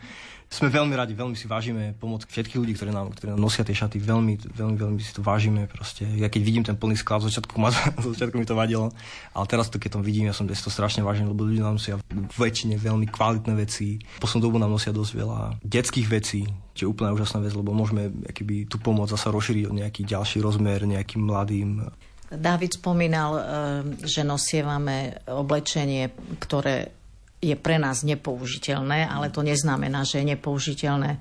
[0.48, 3.76] sme veľmi radi, veľmi si vážime pomoc všetkých ľudí, ktorí nám, ktorí nám nosia tie
[3.76, 5.68] šaty, veľmi, veľmi, veľmi si to vážime.
[5.68, 6.08] Proste.
[6.16, 7.68] Ja keď vidím ten plný sklad, začiatku, ma,
[8.16, 8.88] začiatku mi to vadilo,
[9.36, 11.76] ale teraz to, keď to vidím, ja som si to strašne vážim, lebo ľudia nám
[11.76, 12.00] nosia
[12.40, 14.00] väčšine veľmi kvalitné veci.
[14.24, 18.14] Poslednú dobu nám nosia dosť veľa detských vecí, čo je úplne úžasná vec, lebo môžeme
[18.30, 21.90] akýby, tú pomoc zase rozšíriť o nejaký ďalší rozmer nejakým mladým.
[22.30, 23.42] David spomínal, eh,
[24.06, 26.94] že nosievame oblečenie, ktoré
[27.38, 31.18] je pre nás nepoužiteľné, ale to neznamená, že je nepoužiteľné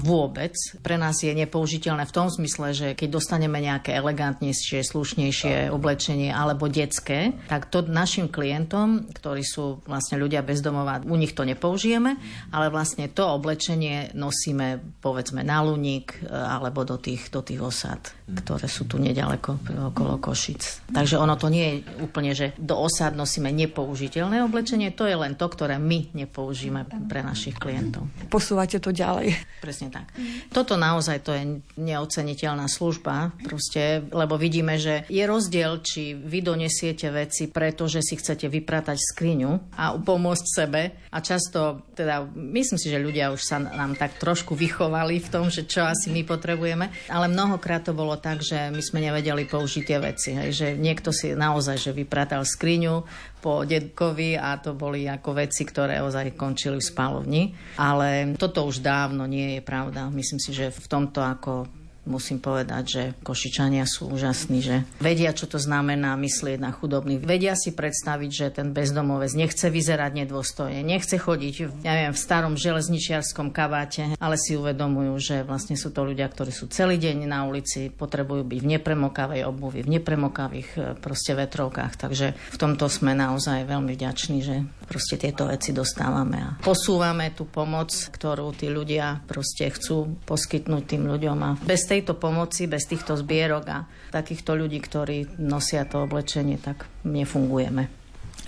[0.00, 0.56] vôbec.
[0.80, 6.70] Pre nás je nepoužiteľné v tom zmysle, že keď dostaneme nejaké elegantnejšie, slušnejšie oblečenie alebo
[6.72, 12.16] detské, tak to našim klientom, ktorí sú vlastne ľudia bezdomová, u nich to nepoužijeme,
[12.52, 18.00] ale vlastne to oblečenie nosíme povedzme na Luník e, alebo do tých, do tých osad,
[18.24, 19.60] ktoré sú tu nedaleko
[19.92, 20.92] okolo Košic.
[20.92, 25.36] Takže ono to nie je úplne, že do osad nosíme nepoužiteľné oblečenie, to je len
[25.36, 28.08] to, ktoré my nepoužijeme pre našich klientov.
[28.32, 29.36] Posúvate to ďalej.
[29.58, 30.14] Presne tak.
[30.54, 37.10] Toto naozaj to je neoceniteľná služba, proste, lebo vidíme, že je rozdiel, či vy donesiete
[37.10, 40.82] veci, pretože si chcete vypratať skriňu a pomôcť sebe.
[41.10, 45.50] A často, teda, myslím si, že ľudia už sa nám tak trošku vychovali v tom,
[45.50, 49.82] že čo asi my potrebujeme, ale mnohokrát to bolo tak, že my sme nevedeli použiť
[49.82, 50.30] tie veci.
[50.38, 53.02] Hej, že niekto si naozaj že vypratal skriňu,
[53.38, 57.42] po detkovi a to boli ako veci, ktoré ozaj končili v spálovni.
[57.78, 60.10] Ale toto už dávno nie je pravda.
[60.10, 61.77] Myslím si, že v tomto ako
[62.08, 67.22] musím povedať, že Košičania sú úžasní, že vedia, čo to znamená myslieť na chudobných.
[67.22, 72.54] Vedia si predstaviť, že ten bezdomovec nechce vyzerať nedôstojne, nechce chodiť ja neviem, v starom
[72.54, 77.44] železničiarskom kabáte, ale si uvedomujú, že vlastne sú to ľudia, ktorí sú celý deň na
[77.44, 81.98] ulici, potrebujú byť v nepremokavej obuvi, v nepremokavých e, proste vetrovkách.
[81.98, 84.56] Takže v tomto sme naozaj veľmi vďační, že
[84.88, 91.04] proste tieto veci dostávame a posúvame tú pomoc, ktorú tí ľudia proste chcú poskytnúť tým
[91.04, 93.78] ľuďom a bez tej tejto pomoci, bez týchto zbierok a
[94.14, 97.98] takýchto ľudí, ktorí nosia to oblečenie, tak nefungujeme.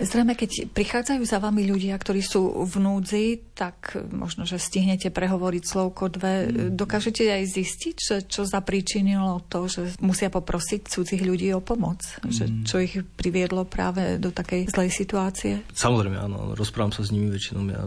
[0.01, 5.63] Zrejme, keď prichádzajú za vami ľudia, ktorí sú v núdzi, tak možno, že stihnete prehovoriť
[5.69, 6.49] slovko dve.
[6.49, 6.73] Mm.
[6.73, 12.01] Dokážete aj zistiť, že čo zapríčinilo to, že musia poprosiť cudzích ľudí o pomoc?
[12.25, 12.33] Mm.
[12.33, 15.69] Že čo ich priviedlo práve do takej zlej situácie?
[15.77, 16.57] Samozrejme, áno.
[16.57, 17.69] Rozprávam sa s nimi väčšinou.
[17.69, 17.85] Ja,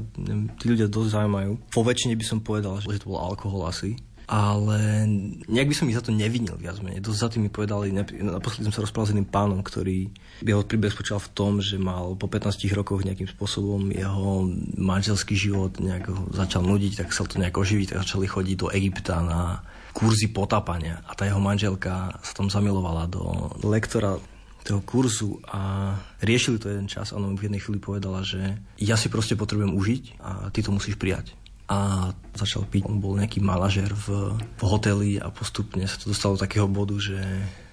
[0.61, 1.74] tí ľudia dosť zaujímajú.
[1.74, 3.97] Po väčšine by som povedal, že to bol alkohol asi
[4.34, 5.05] ale
[5.45, 7.05] nejak by som ich za to nevinil viac menej.
[7.05, 10.09] Dosť za tým mi povedali, naposledy som sa rozprával s jedným pánom, ktorý
[10.41, 15.77] jeho príbeh spočal v tom, že mal po 15 rokoch nejakým spôsobom jeho manželský život
[15.77, 19.61] nejak začal nudiť, tak sa to nejak oživiť, tak začali chodiť do Egypta na
[19.93, 24.17] kurzy potápania a tá jeho manželka sa tam zamilovala do lektora
[24.65, 25.93] toho kurzu a
[26.25, 27.13] riešili to jeden čas.
[27.13, 30.73] A ona v jednej chvíli povedala, že ja si proste potrebujem užiť a ty to
[30.73, 31.38] musíš prijať
[31.68, 32.86] a začal piť.
[32.89, 36.99] On bol nejaký manažer v, v hoteli a postupne sa to dostalo do takého bodu,
[36.99, 37.20] že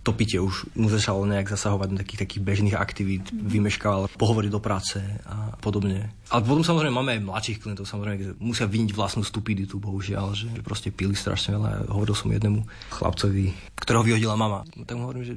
[0.01, 4.57] to pitie už mu začalo nejak zasahovať do takých, takých bežných aktivít, vymeškával pohovory do
[4.57, 4.97] práce
[5.29, 6.09] a podobne.
[6.33, 10.49] Ale potom samozrejme máme aj mladších klientov, samozrejme, že musia vyniť vlastnú stupiditu, bohužiaľ, že
[10.65, 11.91] proste pili strašne veľa.
[11.93, 12.65] Hovoril som jednému
[12.97, 14.65] chlapcovi, ktorého vyhodila mama.
[14.73, 15.35] Tak mu hovorím, že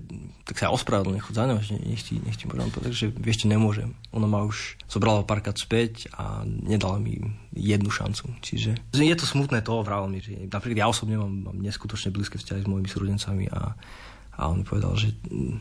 [0.48, 3.50] tak sa ospravedlňujem, chod za ňou, že nech ti, nech ti povedal povedať, že ešte
[3.50, 3.92] nemôžem.
[4.16, 7.20] Ona ma už zobrala párkrát späť a nedala mi
[7.52, 8.30] jednu šancu.
[8.40, 12.38] Čiže je to smutné to, vravel mi, že napríklad ja osobne mám, mám neskutočne blízke
[12.38, 13.74] vzťahy s mojimi súrodencami a
[14.34, 15.14] a on povedal, že,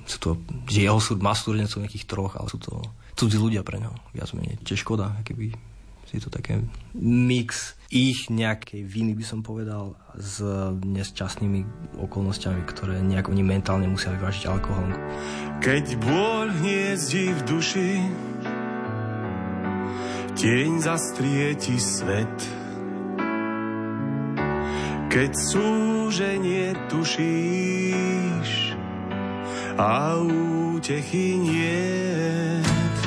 [0.09, 0.31] sú to,
[0.69, 2.81] že jeho súd má súrodencov nejakých troch, ale sú to
[3.17, 4.57] cudzí ľudia pre neho, viac menej.
[4.65, 5.53] Čiže škoda, keby
[6.13, 6.61] je to také
[6.93, 10.45] mix ich nejakej viny, by som povedal, s
[10.85, 11.65] nesčasnými
[11.97, 14.93] okolnostiami, ktoré nejak oni mentálne musia vyvážiť alkoholom.
[15.65, 17.91] Keď bôľ hniezdi v duši,
[20.37, 22.37] tieň zastrieti svet.
[25.13, 25.31] Keď
[26.13, 28.77] súženie tušíš,
[29.81, 33.01] a útechy niet.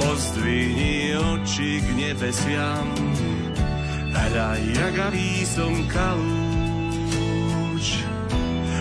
[0.00, 2.88] Pozdvihni oči k nebesiam,
[4.08, 6.40] hľaj, jagavý som kalúč.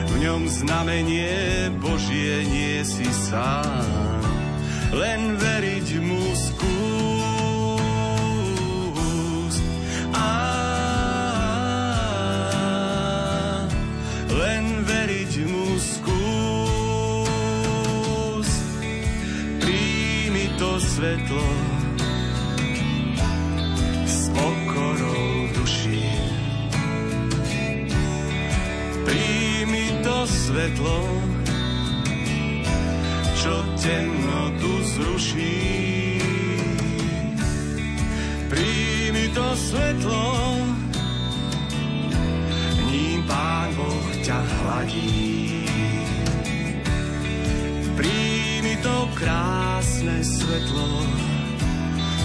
[0.07, 4.23] V ňom znamenie Božie nie si sám,
[4.95, 6.80] len veriť mu skús.
[21.01, 21.49] Svetlo
[24.05, 26.05] s pokorou duši.
[29.01, 30.99] Príjmi to svetlo,
[33.33, 35.57] čo temnotu zruší.
[38.45, 40.21] Príjmi to svetlo,
[44.32, 45.59] ťa hladí.
[48.82, 51.05] To krásne svetlo,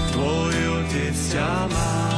[0.09, 2.16] tvoj otec ťa má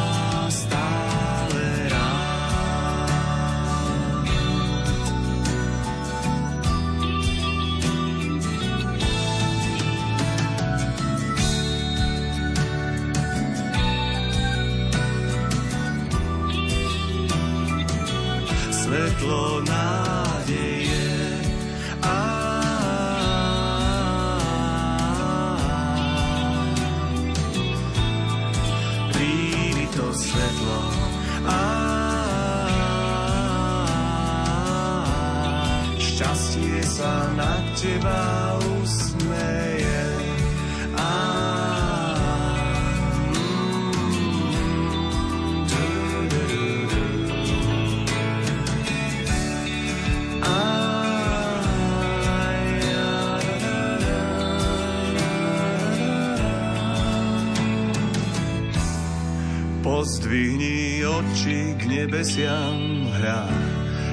[59.98, 63.50] Pozdvihni oči k nebesiam hra,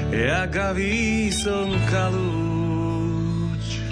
[0.10, 3.86] jakavý slnka lúč.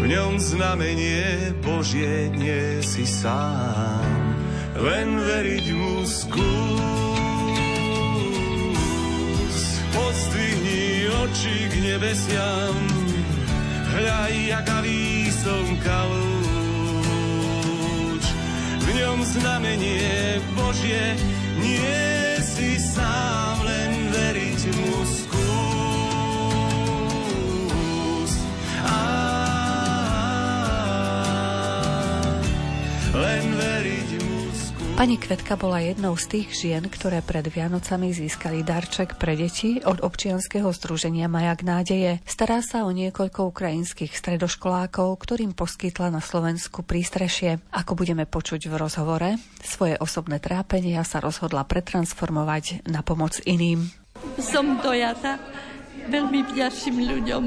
[0.00, 4.32] V ňom znamenie Božie nie si sám,
[4.80, 6.40] len veriť mu skús.
[9.92, 12.80] Pozdvihni oči k nebesiam,
[13.92, 16.33] hľa jakavý slnka lúč
[18.94, 21.18] ňom znamenie Božie,
[21.58, 25.02] nie si sám, len veriť mu
[34.94, 39.98] Pani Kvetka bola jednou z tých žien, ktoré pred Vianocami získali darček pre deti od
[39.98, 42.22] občianskeho združenia Majak nádeje.
[42.22, 47.58] Stará sa o niekoľko ukrajinských stredoškolákov, ktorým poskytla na Slovensku prístrešie.
[47.74, 49.34] Ako budeme počuť v rozhovore,
[49.66, 53.90] svoje osobné trápenia sa rozhodla pretransformovať na pomoc iným.
[54.38, 55.42] Som dojata
[56.06, 57.42] veľmi vďačným ľuďom,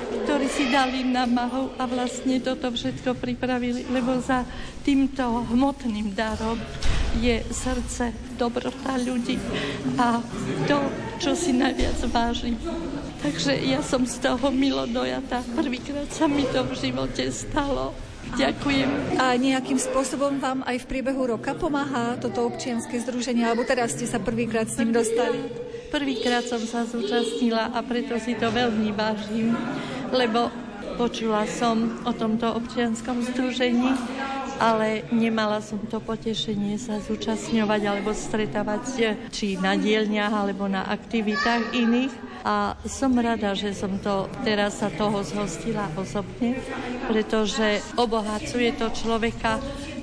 [0.00, 4.44] ktorí si dali námahu a vlastne toto všetko pripravili, lebo za
[4.90, 6.58] týmto hmotným darom
[7.22, 9.38] je srdce, dobrota ľudí
[9.94, 10.18] a
[10.66, 10.82] to,
[11.22, 12.58] čo si najviac vážim.
[13.22, 15.46] Takže ja som z toho milo dojata.
[15.54, 17.94] Prvýkrát sa mi to v živote stalo.
[18.34, 19.14] Ďakujem.
[19.22, 24.10] A nejakým spôsobom vám aj v priebehu roka pomáha toto občianske združenie, alebo teraz ste
[24.10, 25.38] sa prvýkrát s ním dostali?
[25.94, 29.54] Prvýkrát som sa zúčastnila a preto si to veľmi vážim,
[30.10, 30.50] lebo
[30.98, 33.94] počula som o tomto občianskom združení
[34.60, 41.72] ale nemala som to potešenie sa zúčastňovať alebo stretávať či na dielniach alebo na aktivitách
[41.72, 42.12] iných.
[42.40, 46.56] A som rada, že som to teraz sa toho zhostila osobne,
[47.04, 49.60] pretože obohacuje to človeka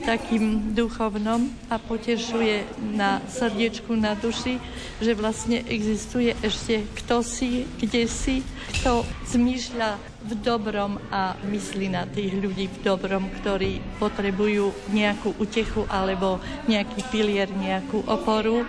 [0.08, 2.64] takým duchovnom a potešuje
[2.96, 4.56] na srdiečku, na duši,
[5.04, 8.40] že vlastne existuje ešte kto si, kde si,
[8.80, 15.84] kto zmýšľa v dobrom a myslí na tých ľudí v dobrom, ktorí potrebujú nejakú utechu
[15.92, 16.40] alebo
[16.72, 18.64] nejaký pilier, nejakú oporu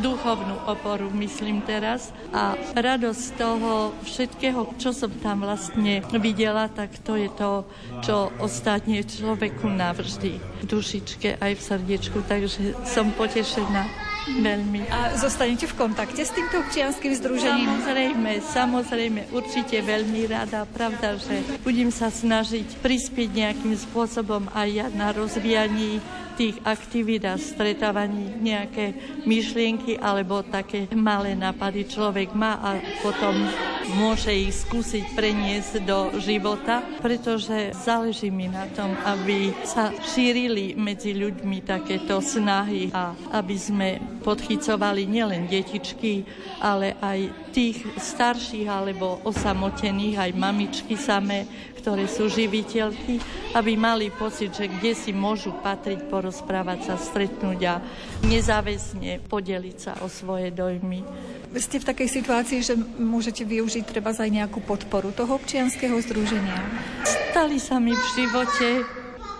[0.00, 2.10] duchovnú oporu, myslím teraz.
[2.32, 7.64] A radosť toho všetkého, čo som tam vlastne videla, tak to je to,
[8.00, 12.18] čo ostatne človeku navždy v dušičke aj v srdiečku.
[12.24, 14.08] Takže som potešená.
[14.26, 14.82] Veľmi.
[14.90, 17.78] A zostanete v kontakte s týmto občianským združením?
[17.78, 20.66] Samozrejme, samozrejme, určite veľmi rada.
[20.66, 26.02] Pravda, že budem sa snažiť prispieť nejakým spôsobom aj ja na rozvíjaní
[26.36, 28.92] tých aktivít a stretávaní nejaké
[29.24, 33.32] myšlienky alebo také malé nápady človek má a potom
[33.96, 41.14] môže ich skúsiť preniesť do života, pretože záleží mi na tom, aby sa šírili medzi
[41.14, 43.88] ľuďmi takéto snahy a aby sme
[44.26, 46.26] podchycovali nielen detičky,
[46.58, 51.46] ale aj tých starších alebo osamotených, aj mamičky samé,
[51.86, 53.22] ktoré sú živiteľky,
[53.54, 57.78] aby mali pocit, že kde si môžu patriť, porozprávať sa, stretnúť a
[58.26, 61.06] nezáväzne podeliť sa o svoje dojmy.
[61.54, 66.58] Ste v takej situácii, že môžete využiť treba aj nejakú podporu toho občianského združenia?
[67.06, 68.82] Stali sa mi v živote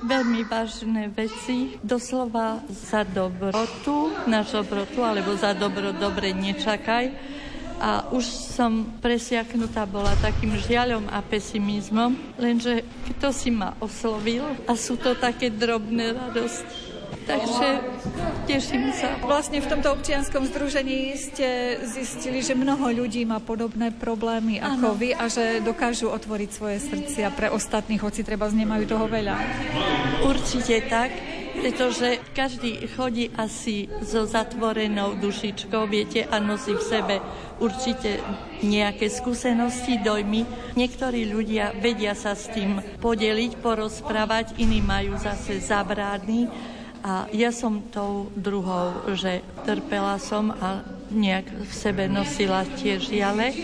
[0.07, 7.11] veľmi vážne veci, doslova za dobrotu, na dobrotu, alebo za dobro, dobre nečakaj
[7.77, 14.73] a už som presiaknutá bola takým žiaľom a pesimizmom, lenže kto si ma oslovil a
[14.75, 16.87] sú to také drobné radosti.
[17.27, 17.69] Takže
[18.47, 19.19] teším sa.
[19.23, 24.99] Vlastne v tomto občianskom združení ste zistili, že mnoho ľudí má podobné problémy ako ano.
[24.99, 29.37] vy a že dokážu otvoriť svoje srdcia pre ostatných, hoci treba nemajú toho veľa.
[30.23, 37.15] Určite tak pretože každý chodí asi so zatvorenou dušičkou, viete, a nosí v sebe
[37.59, 38.21] určite
[38.61, 40.45] nejaké skúsenosti, dojmy.
[40.77, 46.49] Niektorí ľudia vedia sa s tým podeliť, porozprávať, iní majú zase zabrány.
[47.07, 53.55] A ja som tou druhou, že trpela som a nejak v sebe nosila tie žiale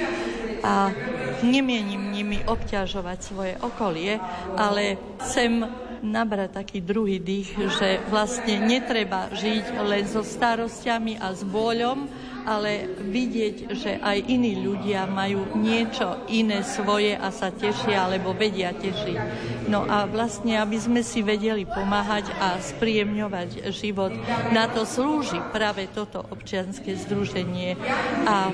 [0.63, 0.95] a
[1.43, 4.23] nemienim nimi obťažovať svoje okolie,
[4.55, 4.95] ale
[5.27, 5.67] chcem
[6.03, 12.11] nabrať taký druhý dých, že vlastne netreba žiť len so starostiami a s bôľom,
[12.43, 18.75] ale vidieť, že aj iní ľudia majú niečo iné svoje a sa tešia, alebo vedia
[18.75, 19.19] tešiť.
[19.71, 24.11] No a vlastne, aby sme si vedeli pomáhať a spríjemňovať život,
[24.51, 27.79] na to slúži práve toto občianske združenie.
[28.27, 28.51] A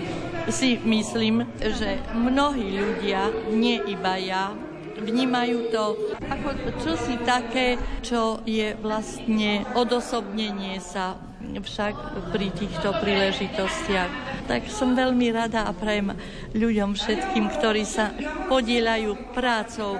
[0.53, 4.53] si myslím, že mnohí ľudia, nie iba ja,
[5.01, 5.85] vnímajú to
[6.29, 6.49] ako
[6.83, 14.45] čosi také, čo je vlastne odosobnenie sa však pri týchto príležitostiach.
[14.51, 16.13] Tak som veľmi rada a prajem
[16.53, 18.13] ľuďom všetkým, ktorí sa
[18.51, 19.97] podielajú prácou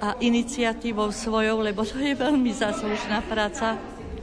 [0.00, 3.76] a iniciatívou svojou, lebo to je veľmi zaslušná práca,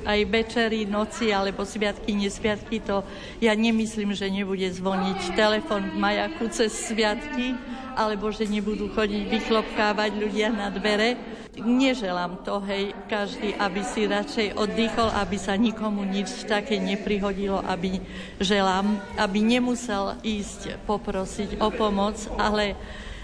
[0.04, 3.02] aj večery, noci alebo sviatky, nesviatky, to
[3.42, 7.58] ja nemyslím, že nebude zvoniť telefon v majaku cez sviatky,
[7.98, 11.18] alebo že nebudú chodiť vyklopkávať ľudia na dvere.
[11.58, 17.98] Neželám to, hej, každý, aby si radšej oddychol, aby sa nikomu nič také neprihodilo, aby
[18.38, 22.78] želám, aby nemusel ísť poprosiť o pomoc, ale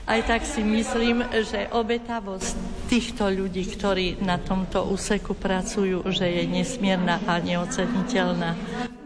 [0.03, 2.55] aj tak si myslím, že obetavosť
[2.91, 8.51] týchto ľudí, ktorí na tomto úseku pracujú, že je nesmierna a neoceniteľná.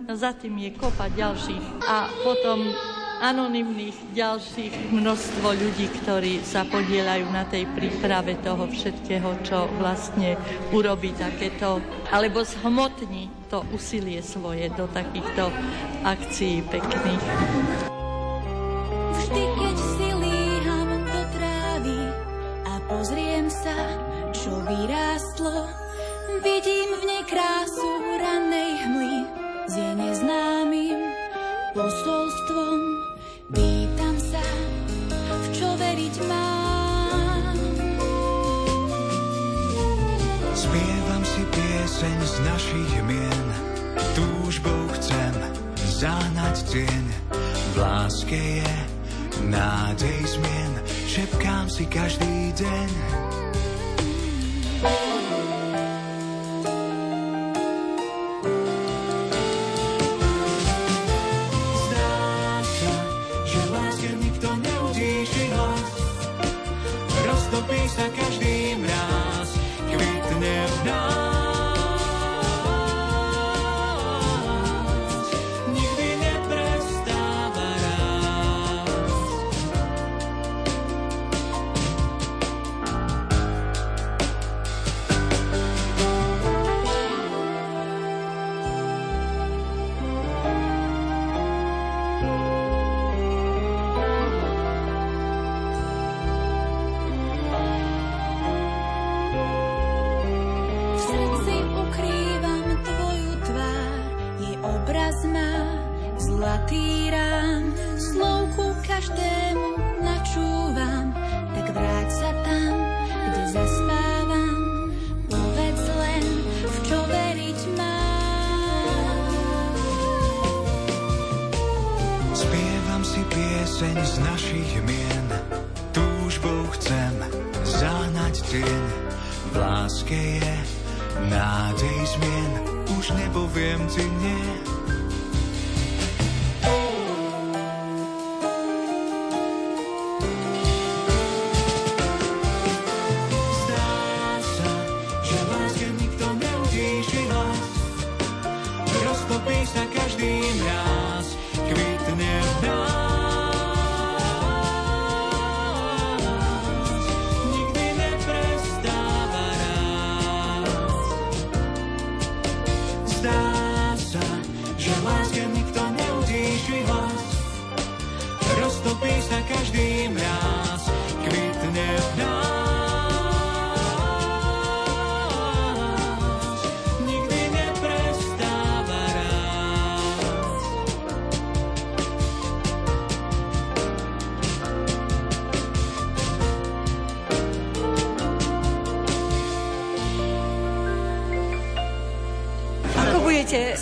[0.07, 2.71] Za tým je kopa ďalších a potom
[3.17, 10.37] anonimných ďalších množstvo ľudí, ktorí sa podielajú na tej príprave toho všetkého, čo vlastne
[10.69, 11.81] urobí takéto,
[12.13, 15.49] alebo zhmotní to úsilie svoje do takýchto
[16.05, 17.25] akcií pekných.
[19.17, 19.66] Vždy,
[24.67, 25.67] vyrástlo,
[26.43, 27.87] vidím v nej krásu
[28.19, 29.15] rannej hmly
[29.67, 30.99] s jej neznámym
[31.71, 32.79] posolstvom
[33.47, 34.43] Pýtam sa,
[35.23, 37.55] v čo veriť mám.
[40.51, 43.47] Spievam si pieseň z našich mien,
[44.19, 45.33] túžbou chcem
[45.95, 47.05] zahnať tieň.
[47.71, 48.73] V láske je
[49.47, 50.71] nádej zmien,
[51.07, 53.46] šepkám si každý deň.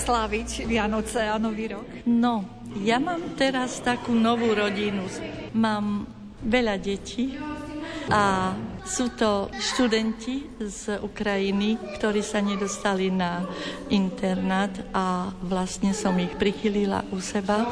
[0.06, 2.06] Sláviť Vianoce a Nový rok?
[2.06, 2.46] No,
[2.86, 5.10] ja mám teraz takú novú rodinu.
[5.58, 6.06] Mám
[6.46, 7.34] veľa detí
[8.14, 8.54] a
[8.86, 13.42] Sú to študenti z Ukrajiny, ktorí sa nedostali na
[13.90, 17.66] internát a vlastne som ich prichylila u seba.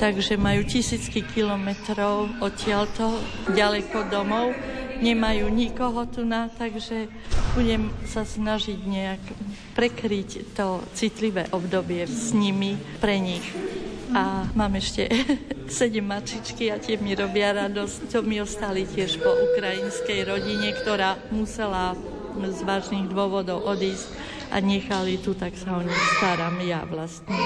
[0.00, 3.20] Takže majú tisícky kilometrov odtiaľto,
[3.52, 4.56] ďaleko domov.
[5.00, 7.08] Nemajú nikoho tu na, takže
[7.56, 9.22] budem sa snažiť nejak
[9.72, 13.44] prekryť to citlivé obdobie s nimi pre nich
[14.10, 15.06] a mám ešte
[15.70, 18.10] sedem mačičky a tie mi robia radosť.
[18.10, 21.94] To mi ostali tiež po ukrajinskej rodine, ktorá musela
[22.34, 24.10] z vážnych dôvodov odísť
[24.50, 27.38] a nechali tu, tak sa o nich starám ja vlastne.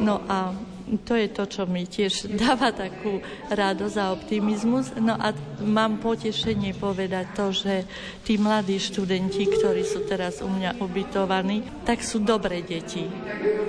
[0.00, 0.56] No a
[1.04, 3.20] to je to, čo mi tiež dáva takú
[3.52, 4.96] radosť a optimizmus.
[4.96, 7.84] No a mám potešenie povedať to, že
[8.24, 13.04] tí mladí študenti, ktorí sú teraz u mňa ubytovaní, tak sú dobré deti.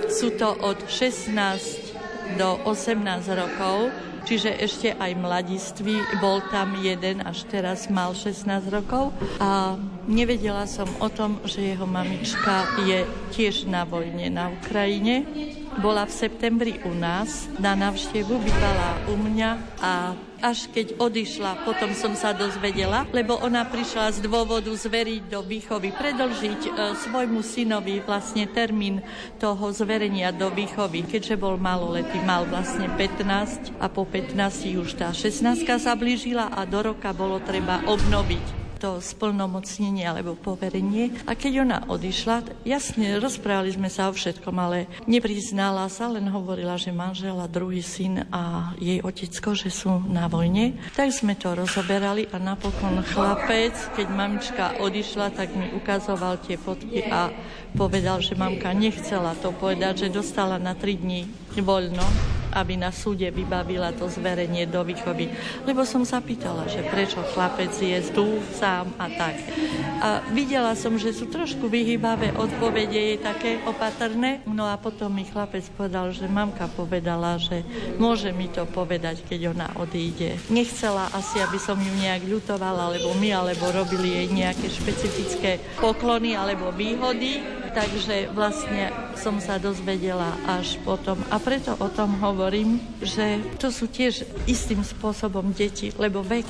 [0.07, 3.89] Sú to od 16 do 18 rokov,
[4.29, 9.09] čiže ešte aj mladiství, bol tam jeden, až teraz mal 16 rokov
[9.41, 9.73] a
[10.05, 15.25] nevedela som o tom, že jeho mamička je tiež na vojne na Ukrajine.
[15.79, 20.11] Bola v septembri u nás, na návštevu bývala u mňa a
[20.43, 25.95] až keď odišla, potom som sa dozvedela, lebo ona prišla z dôvodu zveriť do výchovy,
[25.95, 28.99] predlžiť e, svojmu synovi vlastne termín
[29.39, 35.15] toho zverenia do výchovy, keďže bol maloletý, mal vlastne 15 a po 15 už tá
[35.15, 41.11] 16 sa blížila a do roka bolo treba obnoviť to splnomocnenie alebo poverenie.
[41.27, 46.79] A keď ona odišla, jasne, rozprávali sme sa o všetkom, ale nepriznala sa, len hovorila,
[46.79, 50.79] že manžela, druhý syn a jej otecko, že sú na vojne.
[50.95, 57.03] Tak sme to rozoberali a napokon chlapec, keď mamička odišla, tak mi ukazoval tie fotky
[57.11, 57.29] a
[57.75, 61.27] povedal, že mamka nechcela to povedať, že dostala na tri dní
[61.59, 65.29] voľno aby na súde vybavila to zverenie do výchovy.
[65.65, 69.35] Lebo som sa pýtala, že prečo chlapec je tu sám a tak.
[69.99, 74.41] A videla som, že sú trošku vyhýbavé odpovede, je také opatrné.
[74.47, 77.61] No a potom mi chlapec povedal, že mamka povedala, že
[77.99, 80.39] môže mi to povedať, keď ona odíde.
[80.47, 86.33] Nechcela asi, aby som ju nejak ľutovala, alebo my, alebo robili jej nejaké špecifické poklony
[86.33, 91.19] alebo výhody takže vlastne som sa dozvedela až potom.
[91.29, 96.47] A preto o tom hovorím, že to sú tiež istým spôsobom deti, lebo vek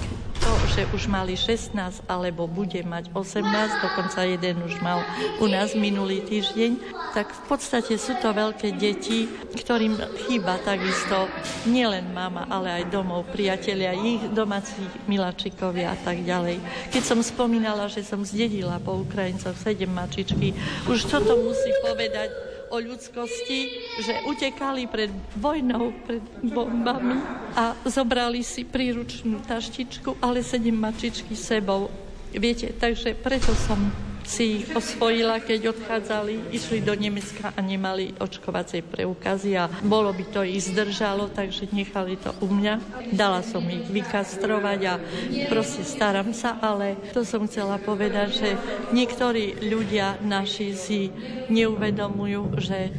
[0.50, 1.78] to, že už mali 16
[2.10, 3.46] alebo bude mať 18,
[3.86, 5.06] dokonca jeden už mal
[5.38, 11.30] u nás minulý týždeň, tak v podstate sú to veľké deti, ktorým chýba takisto
[11.70, 14.74] nielen mama, ale aj domov, priatelia, ich domáci
[15.06, 16.58] milačikovia a tak ďalej.
[16.90, 20.58] Keď som spomínala, že som zdedila po Ukrajincoch sedem mačičky,
[20.90, 23.60] už toto musí povedať o ľudskosti,
[24.02, 27.18] že utekali pred vojnou, pred bombami
[27.58, 31.90] a zobrali si príručnú taštičku, ale sedem mačičky sebou.
[32.30, 38.86] Viete, takže preto som si ich osvojila, keď odchádzali, išli do Nemecka a nemali očkovacej
[38.86, 43.10] preukazy a bolo by to ich zdržalo, takže nechali to u mňa.
[43.10, 44.94] Dala som ich vykastrovať a
[45.50, 48.50] proste starám sa, ale to som chcela povedať, že
[48.94, 51.10] niektorí ľudia naši si
[51.50, 52.94] neuvedomujú, že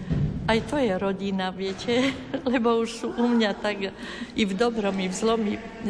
[0.46, 2.12] aj to je rodina, viete,
[2.52, 3.92] lebo už sú u mňa tak
[4.36, 5.40] i v dobrom, i v zlom,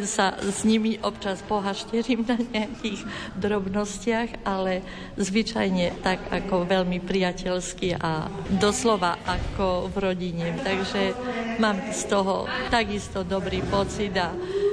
[0.06, 3.02] sa s nimi občas pohašterím na nejakých
[3.38, 4.82] drobnostiach, ale
[5.18, 10.46] zvyčajne tak ako veľmi priateľsky a doslova ako v rodine.
[10.62, 11.14] Takže
[11.58, 14.30] mám z toho takisto dobrý pocit a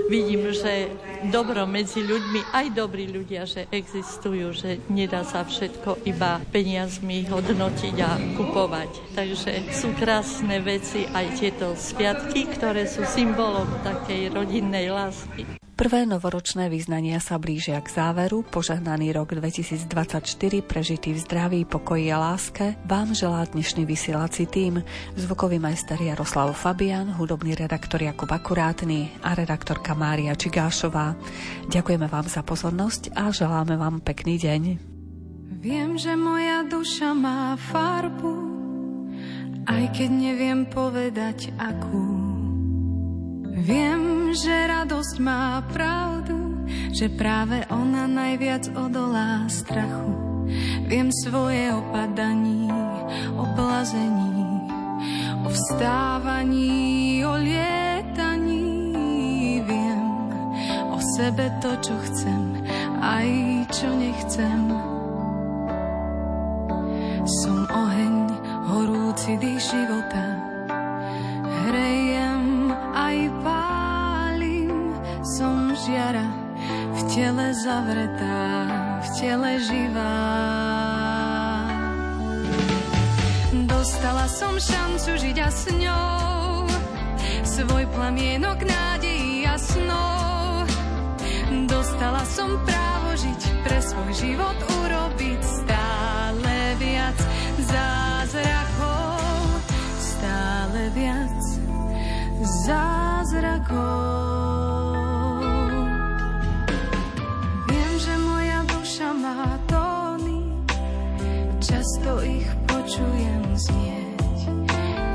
[0.07, 0.88] vidím, že
[1.25, 7.95] dobro medzi ľuďmi, aj dobrí ľudia, že existujú, že nedá sa všetko iba peniazmi hodnotiť
[8.05, 8.91] a kupovať.
[9.17, 15.57] Takže sú krásne veci aj tieto sviatky, ktoré sú symbolom takej rodinnej lásky.
[15.78, 18.41] Prvé novoročné význania sa blížia k záveru.
[18.41, 19.86] Požehnaný rok 2024
[20.65, 24.82] prežitý v zdraví, pokoji a láske vám želá dnešný vysielací tým.
[25.13, 31.13] Zvukový majster Jaroslav Fabian, hudobný redaktor Jakub Akurátny a redaktorka Mária Čigášová.
[31.70, 34.61] Ďakujeme vám za pozornosť a želáme vám pekný deň.
[35.61, 38.57] Viem, že moja duša má farbu,
[39.68, 42.07] aj keď neviem povedať akú.
[43.57, 46.63] Viem, že radosť má pravdu,
[46.95, 50.15] že práve ona najviac odolá strachu.
[50.88, 52.72] Viem svoje opadaní,
[53.36, 54.72] o plazení,
[55.43, 58.72] o vstávaní, o lietaní.
[59.68, 60.03] Viem
[60.95, 62.63] o sebe to, čo chcem,
[63.03, 63.28] aj
[63.76, 64.72] čo nechcem.
[67.43, 68.36] Som oheň,
[68.68, 70.26] horúci dých života,
[71.63, 74.91] hrejem aj pálim,
[75.24, 76.28] som žiara
[76.91, 78.43] v tele zavretá,
[78.99, 80.20] v tele živá.
[83.72, 86.68] Dostala som šancu žiť a s ňou
[87.47, 90.68] svoj plamienok nádejí a snov.
[91.72, 95.57] Dostala som právo žiť pre svoj život urobiť
[97.68, 99.61] zázrakov,
[99.99, 101.43] stále viac
[102.65, 104.28] zázrakov.
[111.97, 114.39] často ich počujem znieť.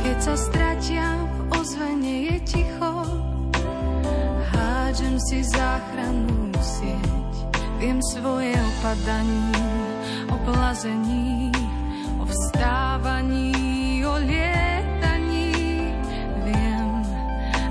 [0.03, 2.95] Keď sa stratia v ozvene je ticho,
[4.53, 7.35] hádžem si záchrannú sieť.
[7.77, 9.53] Viem svoje opadaní,
[10.33, 10.37] o
[12.63, 15.51] vstávaní, o lietaní.
[16.47, 17.03] Viem,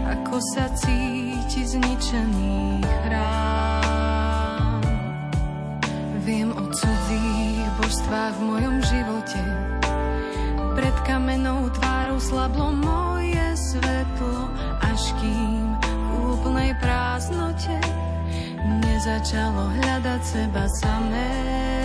[0.04, 4.84] ako sa cíti zničený chrám.
[6.28, 9.40] Viem o cudzích božstvách v mojom živote.
[10.76, 14.52] Pred kamenou tvárou slablo moje svetlo,
[14.92, 17.80] až kým v úplnej prázdnote
[18.84, 21.81] nezačalo hľadať seba samé.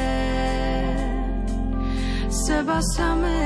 [2.47, 3.43] Seba samé.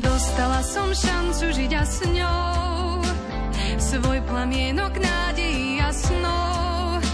[0.00, 3.04] Dostala som šancu žiť a s ňou
[3.76, 7.04] svoj plamienok nádejí a snov.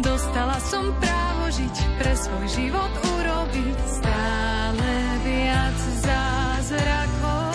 [0.00, 5.78] Dostala som právo žiť pre svoj život urobiť stále viac
[6.08, 7.52] zázrakov,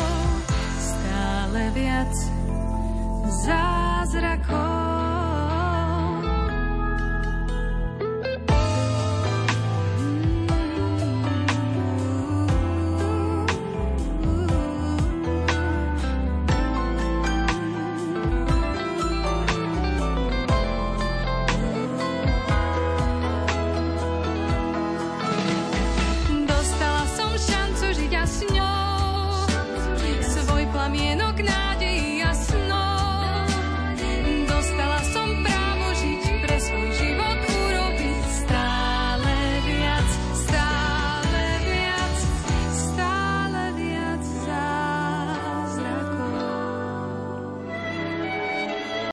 [0.77, 2.13] stále viac
[3.49, 4.86] zázrakov.